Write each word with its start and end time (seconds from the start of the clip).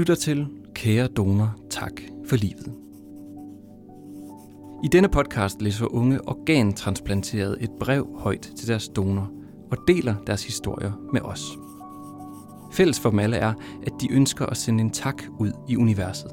lytter 0.00 0.14
til 0.14 0.46
Kære 0.74 1.06
Donor, 1.06 1.56
tak 1.70 1.92
for 2.28 2.36
livet. 2.36 2.72
I 4.84 4.88
denne 4.92 5.08
podcast 5.08 5.62
læser 5.62 5.94
unge 5.94 6.28
organtransplanterede 6.28 7.56
et 7.60 7.70
brev 7.80 8.08
højt 8.18 8.52
til 8.56 8.68
deres 8.68 8.88
donor 8.88 9.30
og 9.70 9.78
deler 9.88 10.14
deres 10.26 10.44
historier 10.44 10.92
med 11.12 11.20
os. 11.20 11.58
Fælles 12.72 13.00
for 13.00 13.10
dem 13.10 13.18
alle 13.18 13.36
er, 13.36 13.52
at 13.82 13.92
de 14.00 14.12
ønsker 14.12 14.46
at 14.46 14.56
sende 14.56 14.80
en 14.80 14.90
tak 14.90 15.22
ud 15.38 15.52
i 15.68 15.76
universet. 15.76 16.30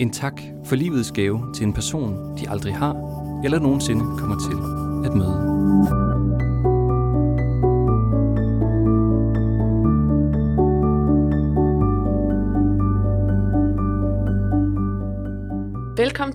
En 0.00 0.10
tak 0.10 0.40
for 0.64 0.76
livets 0.76 1.12
gave 1.12 1.54
til 1.54 1.66
en 1.66 1.72
person, 1.72 2.38
de 2.38 2.50
aldrig 2.50 2.74
har 2.74 2.96
eller 3.44 3.58
nogensinde 3.58 4.04
kommer 4.18 4.36
til 4.38 4.56
at 5.08 5.16
møde. 5.16 6.05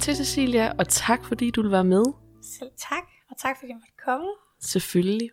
Til, 0.01 0.15
Cecilia, 0.15 0.73
og 0.77 0.87
tak 0.87 1.25
fordi 1.25 1.51
du 1.51 1.61
vil 1.61 1.71
være 1.71 1.83
med. 1.83 2.05
Selv 2.41 2.71
tak, 2.77 3.03
og 3.29 3.37
tak 3.37 3.57
fordi 3.59 3.71
du 3.71 3.77
måtte 3.77 4.03
komme. 4.05 4.27
Selvfølgelig. 4.59 5.29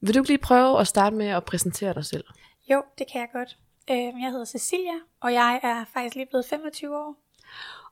Vil 0.00 0.14
du 0.14 0.20
ikke 0.20 0.30
lige 0.30 0.38
prøve 0.38 0.80
at 0.80 0.86
starte 0.86 1.16
med 1.16 1.26
at 1.26 1.44
præsentere 1.44 1.94
dig 1.94 2.04
selv? 2.04 2.24
Jo, 2.70 2.82
det 2.98 3.06
kan 3.12 3.20
jeg 3.20 3.28
godt. 3.32 3.58
Øhm, 3.90 4.20
jeg 4.20 4.30
hedder 4.30 4.44
Cecilia, 4.44 4.98
og 5.20 5.32
jeg 5.32 5.60
er 5.62 5.84
faktisk 5.84 6.14
lige 6.14 6.26
blevet 6.26 6.46
25 6.46 6.96
år. 6.96 7.16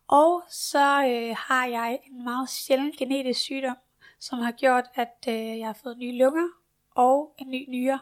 Og 0.09 0.43
så 0.51 1.05
øh, 1.07 1.37
har 1.39 1.67
jeg 1.67 1.99
en 2.07 2.25
meget 2.25 2.51
sjælden 2.51 2.93
genetisk 2.99 3.41
sygdom, 3.41 3.77
som 4.21 4.39
har 4.39 4.53
gjort, 4.53 4.85
at 4.95 5.25
øh, 5.29 5.59
jeg 5.59 5.67
har 5.67 5.79
fået 5.83 5.99
nye 5.99 6.19
lunger 6.19 6.49
og 6.95 7.35
en 7.39 7.51
ny 7.51 7.65
nyre. 7.69 8.01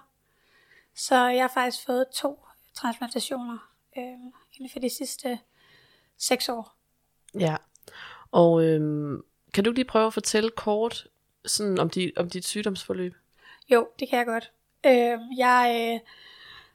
Så 0.95 1.17
jeg 1.17 1.43
har 1.43 1.51
faktisk 1.55 1.87
fået 1.87 2.05
to 2.15 2.45
transplantationer 2.75 3.59
øh, 3.99 4.19
inden 4.53 4.71
for 4.73 4.79
de 4.79 4.91
sidste 4.91 5.39
seks 6.19 6.49
år. 6.49 6.80
Ja, 7.39 7.57
og 8.31 8.65
øhm, 8.65 9.25
kan 9.55 9.65
du 9.65 9.73
lige 9.73 9.85
prøve 9.85 10.07
at 10.07 10.15
fortælle 10.15 10.51
kort 10.51 11.07
sådan 11.45 11.79
om, 11.79 11.91
di, 11.91 12.13
om 12.17 12.31
dit 12.31 12.45
sygdomsforløb? 12.45 13.15
Jo, 13.69 13.89
det 13.99 14.09
kan 14.09 14.19
jeg 14.19 14.27
godt. 14.27 14.53
Øh, 14.87 15.39
jeg 15.39 15.93
øh, 15.95 16.01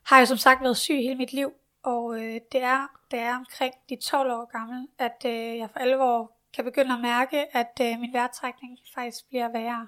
har 0.04 0.20
jo 0.20 0.26
som 0.26 0.38
sagt 0.38 0.62
været 0.62 0.78
syg 0.78 0.96
hele 0.96 1.16
mit 1.16 1.34
liv, 1.34 1.54
og 1.84 2.20
øh, 2.20 2.40
det 2.52 2.62
er 2.64 2.88
det 3.12 3.20
er 3.20 3.36
omkring 3.36 3.74
de 3.90 3.96
12 3.96 4.32
år 4.32 4.52
gammel, 4.52 4.88
at 5.00 5.26
øh, 5.26 5.58
jeg 5.58 5.70
for 5.72 5.80
alvor 5.80 6.32
kan 6.54 6.64
begynde 6.64 6.94
at 6.94 7.02
mærke, 7.02 7.58
at 7.58 7.80
øh, 7.82 8.00
min 8.00 8.14
vejrtrækning 8.14 8.80
faktisk 8.96 9.30
bliver 9.30 9.52
værre. 9.52 9.88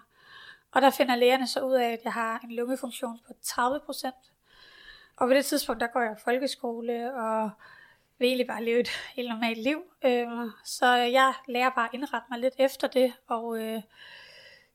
Og 0.72 0.82
der 0.82 0.90
finder 0.90 1.16
lægerne 1.16 1.48
så 1.48 1.60
ud 1.60 1.74
af, 1.74 1.92
at 1.92 2.00
jeg 2.04 2.14
har 2.14 2.40
en 2.44 2.52
lungefunktion 2.52 3.20
på 3.28 3.34
30%. 3.46 4.32
Og 5.18 5.30
ved 5.30 5.36
det 5.36 5.46
tidspunkt, 5.46 5.82
der 5.82 5.88
går 5.88 6.02
jeg 6.02 6.12
i 6.12 6.22
folkeskole, 6.24 7.14
og 7.14 7.50
vil 8.20 8.28
egentlig 8.28 8.48
bare 8.48 8.64
leve 8.64 8.80
et 8.80 8.88
helt 9.16 9.30
normalt 9.30 9.58
liv. 9.58 9.84
Øh, 10.06 10.28
så 10.64 10.88
jeg 10.96 11.34
lærer 11.48 11.70
bare 11.70 11.86
at 11.86 11.94
indrette 11.94 12.28
mig 12.30 12.40
lidt 12.40 12.56
efter 12.58 12.88
det, 12.88 13.14
og 13.28 13.64
øh, 13.64 13.82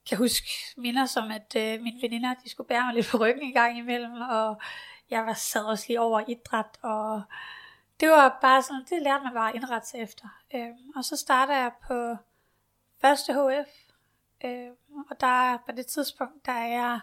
kan 0.09 0.19
huske 0.19 0.49
minder 0.77 1.07
som, 1.07 1.31
at 1.31 1.57
øh, 1.57 1.81
mine 1.83 2.03
veninder, 2.03 2.35
de 2.45 2.51
skulle 2.51 2.69
bære 2.69 2.85
mig 2.87 2.95
lidt 2.95 3.07
på 3.11 3.17
ryggen 3.17 3.43
en 3.43 3.53
gang 3.53 3.79
imellem, 3.79 4.21
og 4.21 4.61
jeg 5.11 5.27
var 5.27 5.35
sad 5.35 5.65
også 5.65 5.85
lige 5.89 6.01
over 6.01 6.21
idræt, 6.29 6.79
og 6.83 7.23
det 8.01 8.11
var 8.11 8.39
bare 8.41 8.63
sådan, 8.63 8.85
det 8.91 9.03
lærte 9.03 9.25
man 9.25 9.35
bare 9.35 9.49
at 9.49 9.55
indrette 9.55 9.89
sig 9.89 10.01
efter. 10.01 10.29
Øh, 10.55 10.71
og 10.97 11.05
så 11.05 11.17
starter 11.17 11.57
jeg 11.57 11.73
på 11.87 12.17
første 13.01 13.33
HF, 13.33 13.69
øh, 14.45 14.71
og 15.11 15.21
der 15.21 15.57
på 15.67 15.73
det 15.73 15.87
tidspunkt, 15.87 16.47
der 16.47 16.53
er 16.53 16.67
jeg, 16.67 17.01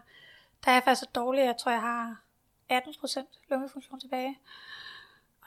der 0.66 0.72
er 0.72 0.76
jeg 0.76 0.84
faktisk 0.84 1.00
så 1.00 1.10
dårlig, 1.16 1.42
jeg 1.42 1.58
tror 1.58 1.72
jeg 1.72 1.82
har 1.82 2.22
18% 2.72 3.48
lungefunktion 3.50 4.00
tilbage. 4.00 4.40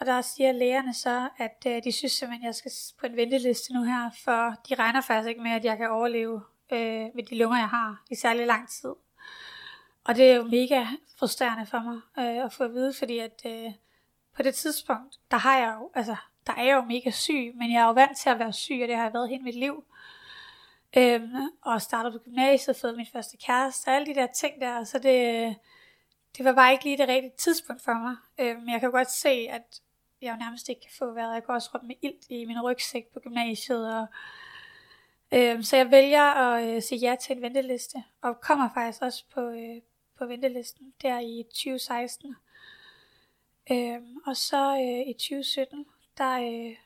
Og 0.02 0.06
der 0.06 0.20
siger 0.20 0.52
lægerne 0.52 0.94
så, 0.94 1.28
at 1.38 1.64
øh, 1.66 1.84
de 1.84 1.92
synes 1.92 2.12
simpelthen, 2.12 2.44
at 2.44 2.46
jeg 2.46 2.54
skal 2.54 2.72
på 3.00 3.06
en 3.06 3.16
venteliste 3.16 3.74
nu 3.74 3.82
her, 3.82 4.10
for 4.24 4.54
de 4.68 4.74
regner 4.74 5.00
faktisk 5.00 5.28
ikke 5.28 5.42
med, 5.42 5.50
at 5.50 5.64
jeg 5.64 5.76
kan 5.76 5.90
overleve 5.90 6.42
øh, 6.72 7.06
med 7.14 7.22
de 7.22 7.38
lunger, 7.38 7.58
jeg 7.58 7.68
har 7.68 8.02
i 8.10 8.14
særlig 8.14 8.46
lang 8.46 8.68
tid. 8.68 8.90
Og 10.04 10.16
det 10.16 10.30
er 10.30 10.34
jo 10.34 10.42
mega 10.42 10.86
frustrerende 11.18 11.66
for 11.66 11.78
mig 11.78 12.00
øh, 12.18 12.44
at 12.44 12.52
få 12.52 12.64
at 12.64 12.74
vide, 12.74 12.94
fordi 12.98 13.18
at 13.18 13.42
øh, 13.46 13.72
på 14.36 14.42
det 14.42 14.54
tidspunkt, 14.54 15.20
der 15.30 15.36
har 15.36 15.58
jeg 15.58 15.76
jo, 15.80 15.90
altså, 15.94 16.16
der 16.46 16.52
er 16.52 16.64
jeg 16.64 16.74
jo 16.74 16.82
mega 16.82 17.10
syg, 17.10 17.52
men 17.54 17.72
jeg 17.72 17.82
er 17.82 17.86
jo 17.86 17.92
vant 17.92 18.18
til 18.18 18.30
at 18.30 18.38
være 18.38 18.52
syg, 18.52 18.78
og 18.82 18.88
det 18.88 18.96
har 18.96 19.02
jeg 19.02 19.12
været 19.12 19.28
hele 19.28 19.42
mit 19.42 19.56
liv. 19.56 19.84
Øhm, 20.96 21.34
og 21.60 21.82
startet 21.82 22.12
på 22.12 22.18
gymnasiet, 22.18 22.76
fået 22.76 22.96
min 22.96 23.06
første 23.12 23.36
kæreste, 23.36 23.88
og 23.88 23.94
alle 23.94 24.06
de 24.06 24.14
der 24.14 24.26
ting 24.26 24.60
der, 24.60 24.84
så 24.84 24.98
det, 24.98 25.46
øh, 25.46 25.54
det 26.36 26.44
var 26.44 26.52
bare 26.52 26.72
ikke 26.72 26.84
lige 26.84 26.98
det 26.98 27.08
rigtige 27.08 27.36
tidspunkt 27.38 27.82
for 27.82 27.94
mig. 27.94 28.16
Øhm, 28.38 28.68
jeg 28.68 28.80
kan 28.80 28.86
jo 28.86 28.96
godt 28.96 29.10
se, 29.10 29.48
at 29.50 29.80
jeg 30.22 30.32
jo 30.32 30.44
nærmest 30.44 30.68
ikke 30.68 30.80
kan 30.80 30.90
få 30.98 31.12
vejret. 31.12 31.34
Jeg 31.34 31.44
går 31.44 31.54
også 31.54 31.70
rundt 31.74 31.86
med 31.86 31.96
ilt 32.02 32.26
i 32.28 32.44
min 32.44 32.62
rygsæk 32.62 33.06
på 33.12 33.20
gymnasiet, 33.20 33.96
og 33.96 34.06
øh, 35.32 35.64
så 35.64 35.76
jeg 35.76 35.90
vælger 35.90 36.22
at 36.22 36.68
øh, 36.68 36.82
sige 36.82 36.98
ja 36.98 37.16
til 37.20 37.36
en 37.36 37.42
venteliste, 37.42 38.04
og 38.22 38.40
kommer 38.40 38.68
faktisk 38.74 39.02
også 39.02 39.24
på, 39.34 39.40
øh, 39.40 39.80
på 40.18 40.26
ventelisten 40.26 40.94
der 41.02 41.18
i 41.18 41.42
2016. 41.42 42.36
Øh, 43.70 44.00
og 44.26 44.36
så 44.36 44.72
øh, 44.74 45.08
i 45.08 45.12
2017, 45.12 45.86
der, 46.18 46.32
øh, 46.32 46.76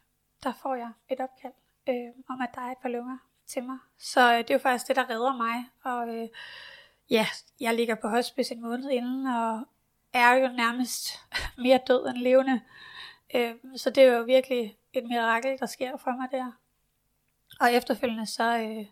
der 0.42 0.52
får 0.62 0.74
jeg 0.74 0.90
et 1.10 1.20
opkald 1.20 1.52
øh, 1.88 2.08
om, 2.28 2.40
at 2.40 2.48
der 2.54 2.60
er 2.60 2.72
et 2.72 2.78
par 2.82 2.88
lunger 2.88 3.18
til 3.46 3.62
mig. 3.64 3.78
Så 3.98 4.32
øh, 4.32 4.38
det 4.38 4.50
er 4.50 4.54
jo 4.54 4.58
faktisk 4.58 4.88
det, 4.88 4.96
der 4.96 5.10
redder 5.10 5.36
mig. 5.36 5.64
Og 5.84 6.16
øh, 6.16 6.28
ja, 7.10 7.26
jeg 7.60 7.74
ligger 7.74 7.94
på 7.94 8.08
hospice 8.08 8.54
en 8.54 8.62
måned 8.62 8.90
inden, 8.90 9.26
og 9.26 9.64
er 10.12 10.32
jo 10.32 10.48
nærmest 10.48 11.08
mere 11.64 11.80
død 11.88 12.06
end 12.06 12.16
levende. 12.16 12.60
Øh, 13.34 13.54
så 13.76 13.90
det 13.90 14.02
er 14.02 14.12
jo 14.12 14.22
virkelig 14.22 14.76
et 14.92 15.04
mirakel, 15.04 15.58
der 15.58 15.66
sker 15.66 15.96
for 15.96 16.10
mig 16.10 16.28
der. 16.30 16.52
Og 17.60 17.72
efterfølgende 17.72 18.26
så 18.26 18.42
øh, 18.42 18.86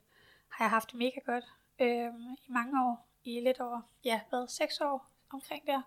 har 0.49 0.65
jeg 0.65 0.71
haft 0.71 0.91
det 0.91 0.99
mega 0.99 1.21
godt 1.27 1.45
øh, 1.81 2.09
i 2.47 2.53
mange 2.53 2.85
år. 2.85 3.09
I 3.25 3.41
lidt 3.41 3.61
over, 3.61 3.81
ja, 4.05 4.21
hvad, 4.31 4.49
seks 4.49 4.81
år 4.81 5.07
omkring 5.33 5.67
der. 5.67 5.83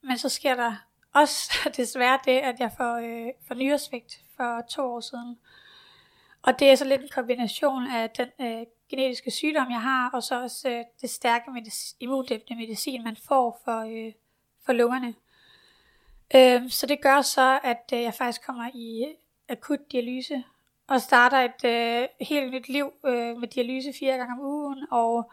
Men 0.00 0.18
så 0.18 0.28
sker 0.28 0.54
der 0.54 0.76
også 1.12 1.52
desværre 1.76 2.18
det, 2.24 2.38
at 2.38 2.60
jeg 2.60 2.72
får, 2.76 2.94
øh, 2.94 3.32
får 3.48 3.54
nyresvigt 3.54 4.24
for 4.36 4.60
to 4.60 4.82
år 4.82 5.00
siden. 5.00 5.38
Og 6.42 6.58
det 6.58 6.70
er 6.70 6.74
så 6.74 6.84
lidt 6.84 7.02
en 7.02 7.08
kombination 7.08 7.86
af 7.86 8.10
den 8.10 8.28
øh, 8.40 8.66
genetiske 8.88 9.30
sygdom, 9.30 9.70
jeg 9.70 9.82
har, 9.82 10.10
og 10.10 10.22
så 10.22 10.42
også 10.42 10.68
øh, 10.68 10.84
det 11.00 11.10
stærke 11.10 11.50
medicin, 11.50 11.96
immundæmpende 12.00 12.60
medicin, 12.60 13.04
man 13.04 13.16
får 13.16 13.60
for, 13.64 13.80
øh, 13.80 14.12
for 14.66 14.72
lungerne. 14.72 15.14
Øh, 16.34 16.70
så 16.70 16.86
det 16.86 17.00
gør 17.02 17.22
så, 17.22 17.60
at 17.62 17.90
øh, 17.92 18.02
jeg 18.02 18.14
faktisk 18.14 18.46
kommer 18.46 18.70
i 18.74 19.04
øh, 19.08 19.14
akut 19.48 19.92
dialyse, 19.92 20.44
og 20.86 21.00
starter 21.00 21.38
et 21.38 21.64
øh, 21.64 22.08
helt 22.20 22.52
nyt 22.52 22.68
liv 22.68 22.92
øh, 23.06 23.36
med 23.36 23.48
dialyse 23.48 23.92
fire 23.92 24.16
gange 24.16 24.32
om 24.32 24.40
ugen, 24.40 24.86
og 24.90 25.30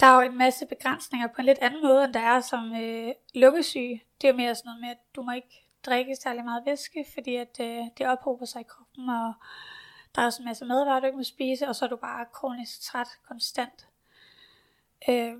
der 0.00 0.06
er 0.06 0.14
jo 0.14 0.30
en 0.30 0.38
masse 0.38 0.66
begrænsninger 0.66 1.26
på 1.26 1.34
en 1.38 1.44
lidt 1.44 1.58
anden 1.58 1.82
måde, 1.82 2.04
end 2.04 2.14
der 2.14 2.20
er 2.20 2.40
som 2.40 2.74
øh, 2.74 3.12
lungesyge. 3.34 4.02
Det 4.20 4.28
er 4.28 4.32
jo 4.32 4.36
mere 4.36 4.54
sådan 4.54 4.68
noget 4.68 4.80
med, 4.80 4.88
at 4.88 4.98
du 5.16 5.22
må 5.22 5.32
ikke 5.32 5.66
drikke 5.86 6.16
særlig 6.16 6.44
meget 6.44 6.66
væske, 6.66 7.06
fordi 7.14 7.36
at, 7.36 7.60
øh, 7.60 7.84
det 7.98 8.06
ophober 8.06 8.44
sig 8.44 8.60
i 8.60 8.64
kroppen, 8.68 9.08
og 9.08 9.32
der 10.14 10.22
er 10.22 10.26
også 10.26 10.42
en 10.42 10.48
masse 10.48 10.64
madvarer, 10.64 11.00
du 11.00 11.06
ikke 11.06 11.18
må 11.18 11.24
spise, 11.24 11.68
og 11.68 11.76
så 11.76 11.84
er 11.84 11.88
du 11.88 11.96
bare 11.96 12.26
kronisk 12.32 12.82
træt 12.82 13.08
konstant. 13.28 13.86
Øh, 15.08 15.34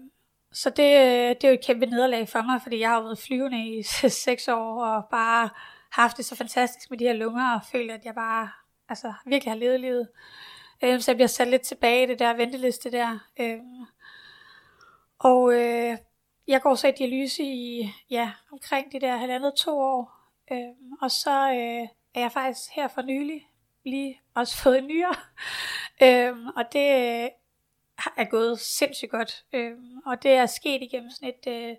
så 0.52 0.70
det, 0.70 0.82
øh, 0.82 1.28
det 1.28 1.44
er 1.44 1.48
jo 1.48 1.54
et 1.54 1.64
kæmpe 1.66 1.86
nederlag 1.86 2.28
for 2.28 2.42
mig, 2.42 2.62
fordi 2.62 2.80
jeg 2.80 2.90
har 2.90 3.02
været 3.02 3.18
flyvende 3.18 3.78
i 3.78 3.82
seks 4.26 4.48
år, 4.48 4.84
og 4.84 5.04
bare 5.10 5.50
haft 5.90 6.16
det 6.16 6.24
så 6.24 6.36
fantastisk 6.36 6.90
med 6.90 6.98
de 6.98 7.04
her 7.04 7.12
lunger, 7.12 7.54
og 7.54 7.60
følt, 7.72 7.90
at 7.90 8.04
jeg 8.04 8.14
bare 8.14 8.50
altså, 8.88 9.12
virkelig 9.26 9.52
har 9.52 9.58
levet 9.58 9.80
livet. 9.80 10.08
Øh, 10.82 11.00
så 11.00 11.10
jeg 11.10 11.16
bliver 11.16 11.28
sat 11.28 11.48
lidt 11.48 11.62
tilbage 11.62 12.02
i 12.02 12.06
det 12.06 12.18
der 12.18 12.34
venteliste 12.34 12.90
der. 12.90 13.18
Øh, 13.40 13.58
og 15.18 15.54
øh, 15.54 15.96
jeg 16.48 16.62
går 16.62 16.74
så 16.74 16.88
i 16.88 16.92
dialyse 16.98 17.42
i 17.42 17.90
ja, 18.10 18.32
omkring 18.52 18.92
de 18.92 19.00
der 19.00 19.16
halvandet 19.16 19.54
to 19.54 19.78
år. 19.78 20.12
Øh, 20.52 20.98
og 21.02 21.10
så 21.10 21.30
øh, 21.30 21.88
er 22.14 22.20
jeg 22.20 22.32
faktisk 22.32 22.70
her 22.72 22.88
for 22.88 23.02
nylig 23.02 23.48
lige 23.84 24.20
også 24.34 24.56
fået 24.62 24.84
nyere. 24.84 25.14
Øh, 26.02 26.36
og 26.56 26.64
det 26.72 27.22
øh, 27.24 27.28
er 28.16 28.24
gået 28.24 28.60
sindssygt 28.60 29.10
godt. 29.10 29.44
Øh, 29.52 29.76
og 30.06 30.22
det 30.22 30.30
er 30.30 30.46
sket 30.46 30.82
igennem 30.82 31.10
sådan 31.10 31.34
et 31.34 31.52
øh, 31.52 31.76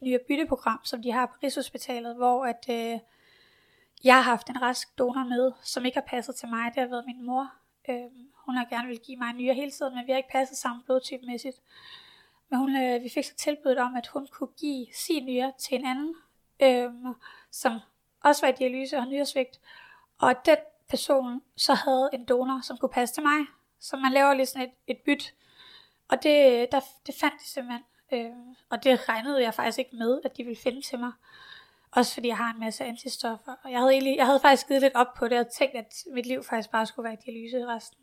nyere 0.00 0.20
bytteprogram, 0.28 0.80
som 0.84 1.02
de 1.02 1.12
har 1.12 1.26
på 1.26 1.34
Rigshospitalet, 1.42 2.16
hvor 2.16 2.46
at, 2.46 2.66
øh, 2.70 2.98
jeg 4.04 4.14
har 4.14 4.22
haft 4.22 4.48
en 4.48 4.62
rask 4.62 4.98
donor 4.98 5.24
med, 5.24 5.52
som 5.62 5.84
ikke 5.84 5.96
har 5.96 6.06
passet 6.06 6.34
til 6.36 6.48
mig. 6.48 6.72
Det 6.74 6.82
har 6.82 6.88
været 6.88 7.06
min 7.06 7.26
mor. 7.26 7.52
Øh, 7.88 8.10
hun 8.34 8.56
har 8.56 8.64
gerne 8.64 8.88
vil 8.88 8.98
give 8.98 9.18
mig 9.18 9.30
en 9.30 9.36
nyere 9.36 9.54
hele 9.54 9.70
tiden, 9.70 9.94
men 9.94 10.06
vi 10.06 10.12
har 10.12 10.16
ikke 10.16 10.32
passet 10.32 10.56
sammen 10.56 10.82
blodtypemæssigt. 10.82 11.56
Men 12.50 12.58
hun, 12.58 12.76
øh, 12.76 13.04
vi 13.04 13.08
fik 13.08 13.24
så 13.24 13.34
tilbuddet 13.34 13.78
om, 13.78 13.96
at 13.96 14.06
hun 14.06 14.26
kunne 14.32 14.52
give 14.60 14.86
sin 14.94 15.26
nyre 15.26 15.52
til 15.58 15.78
en 15.78 15.86
anden, 15.86 16.14
øh, 16.62 16.90
som 17.50 17.80
også 18.24 18.46
var 18.46 18.52
i 18.52 18.56
dialyse 18.58 18.96
og 18.96 19.06
nyresvigt. 19.06 19.60
Og 20.18 20.34
den 20.46 20.56
person 20.88 21.42
så 21.56 21.74
havde 21.74 22.10
en 22.12 22.24
donor, 22.24 22.60
som 22.62 22.76
kunne 22.78 22.88
passe 22.88 23.14
til 23.14 23.22
mig. 23.22 23.46
Så 23.80 23.96
man 23.96 24.12
laver 24.12 24.34
lige 24.34 24.46
sådan 24.46 24.68
et, 24.68 24.74
et 24.86 24.98
byt. 25.04 25.34
Og 26.08 26.22
det, 26.22 26.66
der, 26.72 26.80
det 27.06 27.14
fandt 27.20 27.40
de 27.40 27.48
simpelthen. 27.48 27.84
Øh, 28.12 28.30
og 28.70 28.84
det 28.84 29.08
regnede 29.08 29.42
jeg 29.42 29.54
faktisk 29.54 29.78
ikke 29.78 29.96
med, 29.96 30.20
at 30.24 30.36
de 30.36 30.44
ville 30.44 30.60
finde 30.62 30.82
til 30.82 30.98
mig. 30.98 31.12
Også 31.90 32.14
fordi 32.14 32.28
jeg 32.28 32.36
har 32.36 32.52
en 32.52 32.60
masse 32.60 32.84
antistoffer. 32.84 33.54
Og 33.64 33.70
jeg 33.70 33.78
havde, 33.78 33.92
egentlig, 33.92 34.16
jeg 34.16 34.26
havde 34.26 34.40
faktisk 34.40 34.68
givet 34.68 34.82
lidt 34.82 34.94
op 34.94 35.14
på 35.16 35.28
det, 35.28 35.38
og 35.38 35.46
tænkt, 35.52 35.76
at 35.76 35.94
mit 36.14 36.26
liv 36.26 36.44
faktisk 36.44 36.70
bare 36.70 36.86
skulle 36.86 37.04
være 37.04 37.14
i 37.14 37.22
dialyse 37.26 37.66
resten 37.66 37.98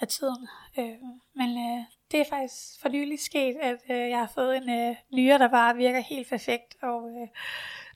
af 0.00 0.08
tiden. 0.08 0.48
Øh, 0.78 0.98
men 1.34 1.50
øh, 1.50 1.84
det 2.10 2.20
er 2.20 2.24
faktisk 2.28 2.80
for 2.82 2.88
nylig 2.88 3.20
sket, 3.20 3.56
at 3.62 3.80
øh, 3.90 4.10
jeg 4.10 4.18
har 4.18 4.30
fået 4.34 4.56
en 4.56 4.70
øh, 4.70 4.96
nyre, 5.12 5.38
der 5.38 5.48
bare 5.48 5.76
virker 5.76 6.00
helt 6.00 6.28
perfekt. 6.28 6.76
Og 6.82 7.08
øh, 7.08 7.28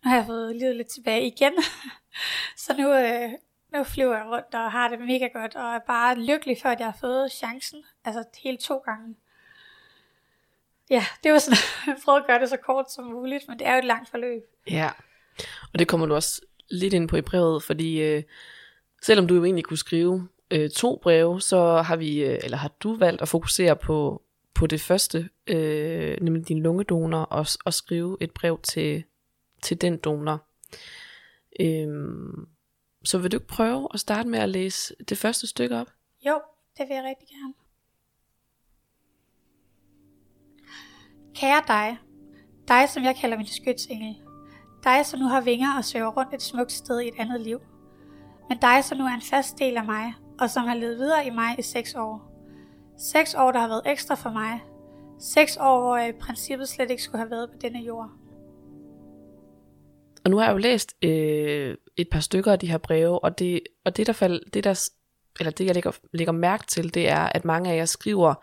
nu 0.04 0.10
har 0.10 0.16
jeg 0.16 0.26
fået 0.26 0.56
livet 0.56 0.76
lidt 0.76 0.88
tilbage 0.88 1.26
igen. 1.26 1.52
så 2.64 2.74
nu, 2.78 2.92
øh, 2.92 3.32
nu 3.72 3.84
flyver 3.84 4.16
jeg 4.16 4.26
rundt 4.26 4.54
og 4.54 4.72
har 4.72 4.88
det 4.88 5.00
mega 5.00 5.26
godt, 5.26 5.56
og 5.56 5.74
er 5.74 5.78
bare 5.78 6.20
lykkelig 6.20 6.56
for, 6.62 6.68
at 6.68 6.78
jeg 6.78 6.86
har 6.86 6.98
fået 7.00 7.32
chancen. 7.32 7.84
Altså 8.04 8.24
hele 8.42 8.56
to 8.56 8.76
gange. 8.78 9.16
Ja, 10.90 11.04
det 11.24 11.32
var 11.32 11.38
sådan, 11.38 11.58
jeg 11.86 11.96
prøvede 12.04 12.20
at 12.20 12.26
gøre 12.26 12.40
det 12.40 12.48
så 12.48 12.56
kort 12.56 12.92
som 12.92 13.04
muligt, 13.04 13.48
men 13.48 13.58
det 13.58 13.66
er 13.66 13.72
jo 13.72 13.78
et 13.78 13.84
langt 13.84 14.10
forløb. 14.10 14.42
Ja, 14.70 14.90
og 15.72 15.78
det 15.78 15.88
kommer 15.88 16.06
du 16.06 16.14
også 16.14 16.42
lidt 16.70 16.94
ind 16.94 17.08
på 17.08 17.16
i 17.16 17.22
brevet, 17.22 17.62
fordi 17.62 18.02
øh, 18.02 18.22
selvom 19.02 19.26
du 19.26 19.34
jo 19.34 19.44
egentlig 19.44 19.64
kunne 19.64 19.78
skrive 19.78 20.28
øh, 20.50 20.70
to 20.70 21.00
breve, 21.02 21.40
så 21.40 21.82
har 21.82 21.96
vi, 21.96 22.24
øh, 22.24 22.38
eller 22.42 22.56
har 22.56 22.72
du 22.80 22.96
valgt 22.96 23.22
at 23.22 23.28
fokusere 23.28 23.76
på, 23.76 24.22
på 24.54 24.66
det 24.66 24.80
første, 24.80 25.28
øh, 25.46 26.16
nemlig 26.20 26.48
din 26.48 26.62
lungedonor, 26.62 27.22
og, 27.22 27.46
og 27.64 27.74
skrive 27.74 28.16
et 28.20 28.30
brev 28.30 28.60
til, 28.62 29.04
til 29.62 29.80
den 29.80 29.96
donor. 29.96 30.46
Øhm, 31.60 32.48
så 33.04 33.18
vil 33.18 33.32
du 33.32 33.36
ikke 33.36 33.46
prøve 33.46 33.88
at 33.94 34.00
starte 34.00 34.28
med 34.28 34.38
at 34.38 34.48
læse 34.48 34.94
det 35.08 35.18
første 35.18 35.46
stykke 35.46 35.76
op? 35.76 35.86
Jo, 36.26 36.40
det 36.78 36.88
vil 36.88 36.94
jeg 36.94 37.04
rigtig 37.04 37.28
gerne. 37.28 37.54
Kære 41.34 41.62
dig, 41.66 41.98
dig 42.68 42.88
som 42.88 43.04
jeg 43.04 43.16
kalder 43.16 43.36
min 43.36 43.46
skytsengel, 43.46 44.16
dig 44.84 45.06
som 45.06 45.20
nu 45.20 45.26
har 45.26 45.40
vinger 45.40 45.76
og 45.78 45.84
svæver 45.84 46.10
rundt 46.10 46.34
et 46.34 46.42
smukt 46.42 46.72
sted 46.72 47.00
i 47.00 47.08
et 47.08 47.14
andet 47.18 47.40
liv, 47.40 47.60
men 48.48 48.58
dig 48.58 48.84
som 48.84 48.98
nu 48.98 49.04
er 49.04 49.14
en 49.14 49.22
fast 49.30 49.58
del 49.58 49.76
af 49.76 49.84
mig, 49.84 50.14
og 50.40 50.50
som 50.50 50.64
har 50.64 50.74
levet 50.74 50.98
videre 50.98 51.26
i 51.26 51.30
mig 51.30 51.58
i 51.58 51.62
seks 51.62 51.94
år. 51.94 52.32
Seks 52.98 53.34
år, 53.34 53.52
der 53.52 53.60
har 53.60 53.68
været 53.68 53.82
ekstra 53.86 54.14
for 54.14 54.30
mig. 54.30 54.62
Seks 55.18 55.56
år, 55.56 55.80
hvor 55.80 55.96
jeg 55.96 56.08
i 56.08 56.18
princippet 56.20 56.68
slet 56.68 56.90
ikke 56.90 57.02
skulle 57.02 57.18
have 57.18 57.30
været 57.30 57.50
på 57.50 57.56
denne 57.60 57.78
jord. 57.78 58.10
Og 60.24 60.30
nu 60.30 60.36
har 60.38 60.44
jeg 60.44 60.52
jo 60.52 60.58
læst 60.58 60.96
øh, 61.02 61.76
et 61.96 62.08
par 62.08 62.20
stykker 62.20 62.52
af 62.52 62.58
de 62.58 62.70
her 62.70 62.78
breve, 62.78 63.24
og 63.24 63.38
det, 63.38 63.60
og 63.84 63.96
det 63.96 64.06
der 64.06 64.12
fald, 64.12 64.50
det 64.50 64.64
der, 64.64 64.90
eller 65.40 65.50
det 65.50 65.66
jeg 65.66 65.74
lægger, 65.74 65.92
lægger 66.12 66.32
mærke 66.32 66.66
til, 66.66 66.94
det 66.94 67.08
er, 67.08 67.20
at 67.20 67.44
mange 67.44 67.72
af 67.72 67.76
jer 67.76 67.84
skriver, 67.84 68.34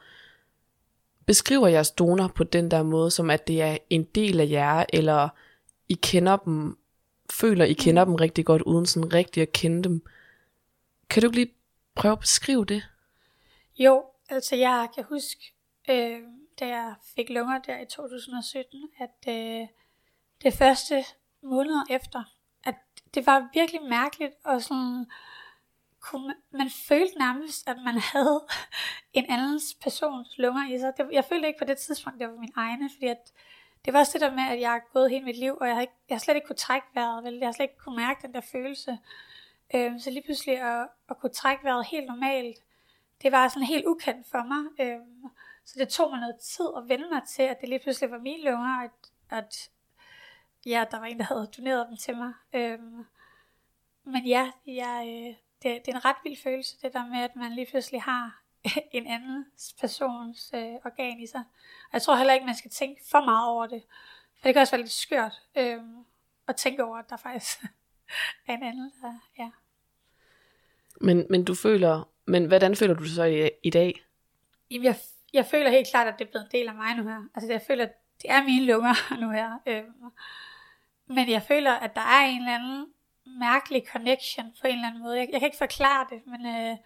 beskriver 1.25 1.67
jeres 1.67 1.91
donor 1.91 2.27
på 2.27 2.43
den 2.43 2.71
der 2.71 2.83
måde, 2.83 3.11
som 3.11 3.29
at 3.29 3.47
det 3.47 3.61
er 3.61 3.77
en 3.89 4.03
del 4.03 4.39
af 4.39 4.49
jer, 4.49 4.85
eller 4.93 5.29
I 5.89 5.93
kender 5.93 6.37
dem, 6.37 6.77
føler 7.31 7.65
I 7.65 7.73
kender 7.73 8.05
dem 8.05 8.15
rigtig 8.15 8.45
godt, 8.45 8.61
uden 8.61 8.85
sådan 8.85 9.13
rigtig 9.13 9.41
at 9.41 9.51
kende 9.51 9.83
dem. 9.83 10.05
Kan 11.09 11.21
du 11.21 11.27
ikke 11.27 11.39
lige 11.39 11.53
prøve 11.95 12.11
at 12.11 12.19
beskrive 12.19 12.65
det? 12.65 12.83
Jo, 13.79 14.03
altså 14.29 14.55
jeg 14.55 14.87
kan 14.95 15.03
huske, 15.03 15.53
øh, 15.89 16.19
da 16.59 16.67
jeg 16.67 16.93
fik 17.15 17.29
lunger 17.29 17.59
der 17.59 17.79
i 17.79 17.85
2017, 17.85 18.89
at 18.99 19.33
øh, 19.33 19.67
det 20.43 20.53
første 20.53 21.03
måneder 21.41 21.83
efter, 21.89 22.23
at 22.63 22.75
det 23.13 23.25
var 23.25 23.49
virkelig 23.53 23.81
mærkeligt, 23.83 24.33
og 24.43 24.61
sådan, 24.61 25.05
kunne 25.99 26.27
man, 26.27 26.35
man 26.51 26.69
følte 26.69 27.17
nærmest, 27.17 27.69
at 27.69 27.77
man 27.85 27.97
havde 27.97 28.45
en 29.13 29.25
andens 29.29 29.77
persons 29.81 30.37
lunger 30.37 30.69
i 30.69 30.79
sig. 30.79 30.93
Det, 30.97 31.09
jeg 31.11 31.25
følte 31.25 31.47
ikke 31.47 31.59
på 31.59 31.65
det 31.65 31.77
tidspunkt, 31.77 32.19
det 32.19 32.27
var 32.27 32.35
min 32.35 32.53
egne, 32.55 32.89
fordi 32.95 33.05
at 33.05 33.31
det 33.85 33.93
var 33.93 33.99
også 33.99 34.11
det 34.13 34.21
der 34.21 34.35
med, 34.35 34.43
at 34.43 34.59
jeg 34.61 34.71
har 34.71 34.81
gået 34.93 35.09
hele 35.09 35.25
mit 35.25 35.37
liv, 35.37 35.57
og 35.61 35.67
jeg 35.67 35.75
har, 35.75 35.81
ikke, 35.81 35.93
jeg 36.09 36.15
har 36.15 36.19
slet 36.19 36.35
ikke 36.35 36.47
kunne 36.47 36.55
trække 36.55 36.87
vejret, 36.93 37.23
vel? 37.23 37.33
jeg 37.37 37.47
har 37.47 37.53
slet 37.53 37.63
ikke 37.63 37.77
kunne 37.77 37.95
mærke 37.95 38.21
den 38.21 38.33
der 38.33 38.41
følelse. 38.41 38.97
Øhm, 39.75 39.99
så 39.99 40.09
lige 40.09 40.23
pludselig 40.23 40.61
at, 40.61 40.87
at 41.09 41.19
kunne 41.19 41.33
trække 41.33 41.63
vejret 41.63 41.85
helt 41.85 42.05
normalt, 42.05 42.57
det 43.21 43.31
var 43.31 43.47
sådan 43.47 43.63
helt 43.63 43.85
ukendt 43.85 44.27
for 44.27 44.43
mig. 44.43 44.87
Øhm, 44.87 45.23
så 45.65 45.79
det 45.79 45.89
tog 45.89 46.09
mig 46.11 46.19
noget 46.19 46.35
tid 46.39 46.65
at 46.77 46.89
vende 46.89 47.09
mig 47.11 47.21
til, 47.27 47.43
at 47.43 47.61
det 47.61 47.69
lige 47.69 47.79
pludselig 47.79 48.11
var 48.11 48.17
mine 48.17 48.43
lunger, 48.43 48.83
at, 48.83 48.91
at 49.29 49.69
ja, 50.65 50.85
der 50.91 50.99
var 50.99 51.05
en, 51.05 51.19
der 51.19 51.25
havde 51.25 51.49
doneret 51.57 51.87
dem 51.89 51.97
til 51.97 52.17
mig. 52.17 52.33
Øhm, 52.53 53.05
men 54.03 54.25
ja, 54.25 54.51
jeg, 54.67 55.05
øh, 55.07 55.35
det, 55.63 55.85
det 55.85 55.91
er 55.91 55.95
en 55.95 56.05
ret 56.05 56.15
vild 56.23 56.37
følelse, 56.43 56.77
det 56.81 56.93
der 56.93 57.05
med, 57.05 57.19
at 57.19 57.35
man 57.35 57.51
lige 57.51 57.67
pludselig 57.69 58.01
har 58.01 58.43
en 58.91 59.07
anden 59.07 59.45
persons 59.79 60.51
øh, 60.53 60.73
organ 60.85 61.19
i 61.19 61.27
sig. 61.27 61.43
Og 61.83 61.93
jeg 61.93 62.01
tror 62.01 62.15
heller 62.15 62.33
ikke, 62.33 62.45
man 62.45 62.55
skal 62.55 62.71
tænke 62.71 63.01
for 63.11 63.25
meget 63.25 63.49
over 63.49 63.67
det. 63.67 63.83
For 64.39 64.47
det 64.47 64.53
kan 64.53 64.61
også 64.61 64.71
være 64.71 64.81
lidt 64.81 64.91
skørt 64.91 65.41
øh, 65.57 65.77
at 66.47 66.55
tænke 66.55 66.83
over, 66.83 66.97
at 66.97 67.09
der 67.09 67.17
faktisk 67.17 67.63
er 68.47 68.53
en 68.53 68.63
anden, 68.63 68.91
der, 69.01 69.19
ja. 69.37 69.51
Men, 71.01 71.25
men 71.29 71.45
du 71.45 71.55
føler, 71.55 72.09
men 72.25 72.45
hvordan 72.45 72.75
føler 72.75 72.93
du 72.93 73.03
det 73.03 73.11
så 73.11 73.23
i, 73.23 73.49
i 73.63 73.69
dag? 73.69 74.03
Jamen, 74.71 74.85
jeg, 74.85 74.95
jeg 75.33 75.45
føler 75.45 75.69
helt 75.69 75.87
klart, 75.89 76.07
at 76.07 76.19
det 76.19 76.25
er 76.25 76.31
blevet 76.31 76.45
en 76.45 76.51
del 76.51 76.67
af 76.67 76.75
mig 76.75 76.95
nu 76.95 77.03
her. 77.03 77.23
Altså 77.35 77.51
jeg 77.51 77.61
føler, 77.67 77.85
at 77.85 77.91
det 78.21 78.31
er 78.31 78.43
mine 78.43 78.65
lunger 78.65 78.93
nu 79.21 79.29
her. 79.29 79.59
Øh, 79.65 79.83
men 81.09 81.29
jeg 81.29 81.43
føler, 81.43 81.71
at 81.71 81.95
der 81.95 82.01
er 82.01 82.25
en 82.25 82.39
eller 82.39 82.55
anden 82.55 82.87
mærkelig 83.39 83.83
connection 83.91 84.45
på 84.61 84.67
en 84.67 84.73
eller 84.73 84.87
anden 84.87 85.03
måde. 85.03 85.17
Jeg, 85.17 85.29
jeg 85.31 85.39
kan 85.39 85.47
ikke 85.47 85.57
forklare 85.57 86.07
det, 86.09 86.21
men 86.25 86.45
øh, 86.45 86.77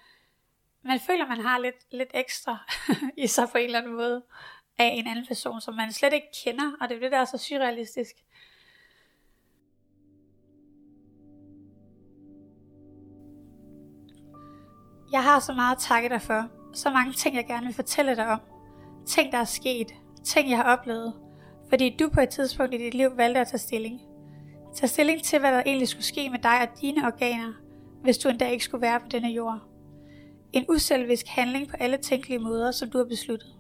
man 0.81 0.99
føler, 0.99 1.27
man 1.27 1.41
har 1.41 1.57
lidt, 1.57 1.75
lidt 1.91 2.09
ekstra 2.13 2.57
i 3.23 3.27
sig 3.27 3.49
på 3.51 3.57
en 3.57 3.65
eller 3.65 3.79
anden 3.79 3.95
måde 3.95 4.23
af 4.77 4.85
en 4.85 5.07
anden 5.07 5.25
person, 5.27 5.61
som 5.61 5.73
man 5.73 5.91
slet 5.91 6.13
ikke 6.13 6.27
kender, 6.43 6.71
og 6.81 6.89
det 6.89 6.95
er 6.95 6.99
det, 6.99 7.11
der 7.11 7.17
er 7.17 7.25
så 7.25 7.37
surrealistisk. 7.37 8.15
Jeg 15.11 15.23
har 15.23 15.39
så 15.39 15.53
meget 15.53 15.75
at 15.75 15.81
takke 15.81 16.09
dig 16.09 16.21
for. 16.21 16.49
Så 16.73 16.89
mange 16.89 17.13
ting, 17.13 17.35
jeg 17.35 17.47
gerne 17.47 17.65
vil 17.65 17.75
fortælle 17.75 18.15
dig 18.15 18.27
om. 18.27 18.39
Ting, 19.07 19.31
der 19.31 19.37
er 19.37 19.45
sket. 19.45 19.93
Ting, 20.25 20.49
jeg 20.49 20.57
har 20.57 20.77
oplevet. 20.77 21.13
Fordi 21.69 21.95
du 21.99 22.09
på 22.09 22.21
et 22.21 22.29
tidspunkt 22.29 22.73
i 22.73 22.77
dit 22.77 22.93
liv 22.93 23.17
valgte 23.17 23.39
at 23.39 23.47
tage 23.47 23.59
stilling. 23.59 24.12
Tag 24.75 24.89
stilling 24.89 25.23
til, 25.23 25.39
hvad 25.39 25.51
der 25.51 25.63
egentlig 25.65 25.87
skulle 25.87 26.05
ske 26.05 26.29
med 26.29 26.39
dig 26.43 26.61
og 26.61 26.81
dine 26.81 27.05
organer, 27.05 27.53
hvis 28.03 28.17
du 28.17 28.29
endda 28.29 28.49
ikke 28.49 28.63
skulle 28.63 28.81
være 28.81 28.99
på 28.99 29.05
denne 29.11 29.27
jord. 29.27 29.59
En 30.53 30.65
uselvisk 30.69 31.27
handling 31.27 31.69
på 31.69 31.75
alle 31.79 31.97
tænkelige 31.97 32.39
måder, 32.39 32.71
som 32.71 32.89
du 32.89 32.97
har 32.97 33.05
besluttet. 33.05 33.53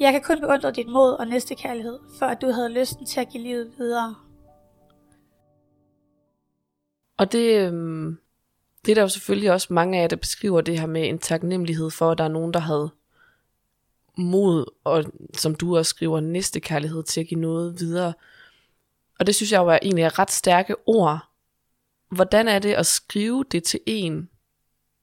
Jeg 0.00 0.12
kan 0.12 0.22
kun 0.22 0.40
beundre 0.40 0.70
dit 0.70 0.88
mod 0.88 1.12
og 1.12 1.26
næstekærlighed, 1.26 1.98
for 2.18 2.26
at 2.26 2.40
du 2.40 2.50
havde 2.50 2.68
lysten 2.68 3.06
til 3.06 3.20
at 3.20 3.28
give 3.28 3.42
livet 3.42 3.72
videre. 3.78 4.14
Og 7.16 7.32
det, 7.32 7.66
øhm, 7.66 8.18
det 8.84 8.90
er 8.90 8.94
der 8.94 9.02
jo 9.02 9.08
selvfølgelig 9.08 9.52
også 9.52 9.72
mange 9.72 9.98
af 9.98 10.02
jer, 10.02 10.08
der 10.08 10.16
beskriver 10.16 10.60
det 10.60 10.80
her 10.80 10.86
med 10.86 11.08
en 11.08 11.18
taknemmelighed 11.18 11.90
for, 11.90 12.10
at 12.10 12.18
der 12.18 12.24
er 12.24 12.28
nogen, 12.28 12.54
der 12.54 12.60
havde 12.60 12.90
mod, 14.16 14.64
og 14.84 15.04
som 15.34 15.54
du 15.54 15.76
også 15.76 15.90
skriver, 15.90 16.20
næstekærlighed 16.20 17.02
til 17.02 17.20
at 17.20 17.26
give 17.26 17.40
noget 17.40 17.80
videre. 17.80 18.12
Og 19.18 19.26
det 19.26 19.34
synes 19.34 19.52
jeg 19.52 19.58
jo 19.58 19.68
er 19.68 19.78
egentlig 19.82 20.04
er 20.04 20.18
ret 20.18 20.30
stærke 20.30 20.76
ord. 20.86 21.18
Hvordan 22.08 22.48
er 22.48 22.58
det 22.58 22.74
at 22.74 22.86
skrive 22.86 23.44
det 23.50 23.64
til 23.64 23.80
en, 23.86 24.30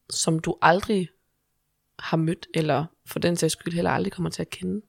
som 0.10 0.40
du 0.40 0.58
aldrig 0.62 1.10
har 2.00 2.18
mødt, 2.18 2.48
eller 2.54 2.86
for 3.06 3.20
den 3.20 3.38
sags 3.38 3.54
skyld 3.54 3.74
heller 3.74 3.92
aldrig 3.92 4.14
kommer 4.14 4.30
til 4.30 4.42
at 4.42 4.50
kende? 4.50 4.86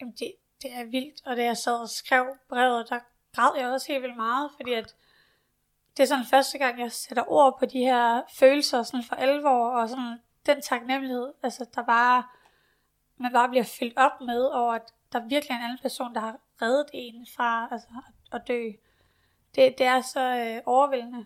Jamen 0.00 0.14
det, 0.18 0.32
det 0.62 0.72
er 0.72 0.84
vildt, 0.84 1.26
og 1.26 1.36
da 1.36 1.44
jeg 1.44 1.56
sad 1.56 1.80
og 1.80 1.88
skrev 1.88 2.26
brevet, 2.48 2.86
der 2.88 2.98
græd 3.34 3.60
jeg 3.60 3.68
også 3.68 3.86
helt 3.92 4.02
vildt 4.02 4.16
meget, 4.16 4.50
fordi 4.56 4.72
at 4.72 4.94
det 5.96 6.02
er 6.02 6.06
sådan 6.06 6.24
første 6.24 6.58
gang, 6.58 6.80
jeg 6.80 6.92
sætter 6.92 7.32
ord 7.32 7.56
på 7.58 7.66
de 7.66 7.78
her 7.78 8.22
følelser 8.38 8.82
sådan 8.82 9.04
for 9.04 9.14
alvor, 9.14 9.70
og 9.70 9.88
sådan 9.88 10.18
den 10.46 10.62
taknemmelighed, 10.62 11.32
altså 11.42 11.66
der 11.74 11.84
bare, 11.84 12.24
man 13.16 13.32
bare 13.32 13.48
bliver 13.48 13.64
fyldt 13.64 13.96
op 13.96 14.20
med 14.20 14.44
og 14.44 14.74
at 14.74 14.82
der 15.12 15.28
virkelig 15.28 15.54
er 15.54 15.58
en 15.58 15.64
anden 15.64 15.78
person, 15.82 16.14
der 16.14 16.20
har 16.20 16.40
reddet 16.62 16.86
en 16.92 17.26
fra 17.36 17.68
altså, 17.70 17.86
at 18.08 18.14
dø. 18.48 18.70
Det, 19.54 19.74
det 19.78 19.86
er 19.86 20.00
så 20.00 20.20
øh, 20.20 20.62
overvældende. 20.66 21.24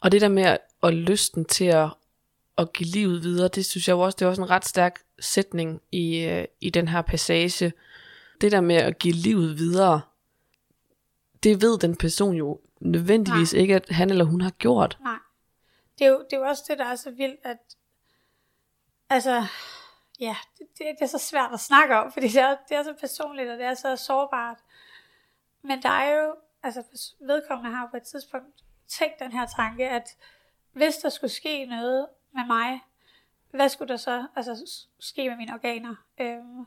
Og 0.00 0.12
det 0.12 0.20
der 0.20 0.28
med 0.28 0.42
at, 0.42 0.58
at 0.82 0.94
lysten 0.94 1.44
til 1.44 1.64
at, 1.64 1.88
at 2.58 2.72
give 2.72 2.88
livet 2.88 3.22
videre, 3.22 3.48
det 3.48 3.66
synes 3.66 3.88
jeg 3.88 3.96
også, 3.96 4.16
det 4.16 4.24
er 4.24 4.28
også 4.28 4.42
en 4.42 4.50
ret 4.50 4.64
stærk 4.64 5.02
sætning 5.20 5.82
i, 5.92 6.24
øh, 6.24 6.44
i 6.60 6.70
den 6.70 6.88
her 6.88 7.02
passage. 7.02 7.72
Det 8.40 8.52
der 8.52 8.60
med 8.60 8.76
at 8.76 8.98
give 8.98 9.14
livet 9.14 9.58
videre, 9.58 10.00
det 11.42 11.62
ved 11.62 11.78
den 11.78 11.96
person 11.96 12.34
jo 12.34 12.60
nødvendigvis 12.80 13.52
Nej. 13.52 13.62
ikke, 13.62 13.74
at 13.74 13.88
han 13.88 14.10
eller 14.10 14.24
hun 14.24 14.40
har 14.40 14.50
gjort. 14.50 14.98
Nej. 15.00 15.18
Det 15.98 16.06
er, 16.06 16.10
jo, 16.10 16.18
det 16.30 16.32
er 16.32 16.40
jo 16.40 16.44
også 16.44 16.64
det, 16.68 16.78
der 16.78 16.84
er 16.84 16.96
så 16.96 17.10
vildt, 17.10 17.40
at 17.44 17.58
altså, 19.10 19.46
ja, 20.20 20.36
det, 20.58 20.66
det, 20.78 20.86
det 20.98 21.04
er 21.04 21.06
så 21.06 21.18
svært 21.18 21.50
at 21.52 21.60
snakke 21.60 21.96
om, 21.96 22.12
fordi 22.12 22.28
det 22.28 22.40
er, 22.40 22.56
det 22.68 22.76
er 22.76 22.82
så 22.82 22.94
personligt, 23.00 23.50
og 23.50 23.58
det 23.58 23.66
er 23.66 23.74
så 23.74 23.96
sårbart. 23.96 24.58
Men 25.64 25.82
der 25.82 25.88
er 25.88 26.20
jo, 26.20 26.36
altså 26.62 26.82
vedkommende 27.20 27.76
har 27.76 27.86
på 27.90 27.96
et 27.96 28.02
tidspunkt 28.02 28.64
tænkt 28.88 29.18
den 29.18 29.32
her 29.32 29.46
tanke, 29.46 29.88
at 29.88 30.08
hvis 30.72 30.96
der 30.96 31.08
skulle 31.08 31.30
ske 31.30 31.66
noget 31.66 32.08
med 32.32 32.46
mig, 32.46 32.80
hvad 33.50 33.68
skulle 33.68 33.88
der 33.88 33.96
så 33.96 34.26
altså, 34.36 34.86
ske 34.98 35.28
med 35.28 35.36
mine 35.36 35.54
organer? 35.54 35.94
Øhm, 36.20 36.66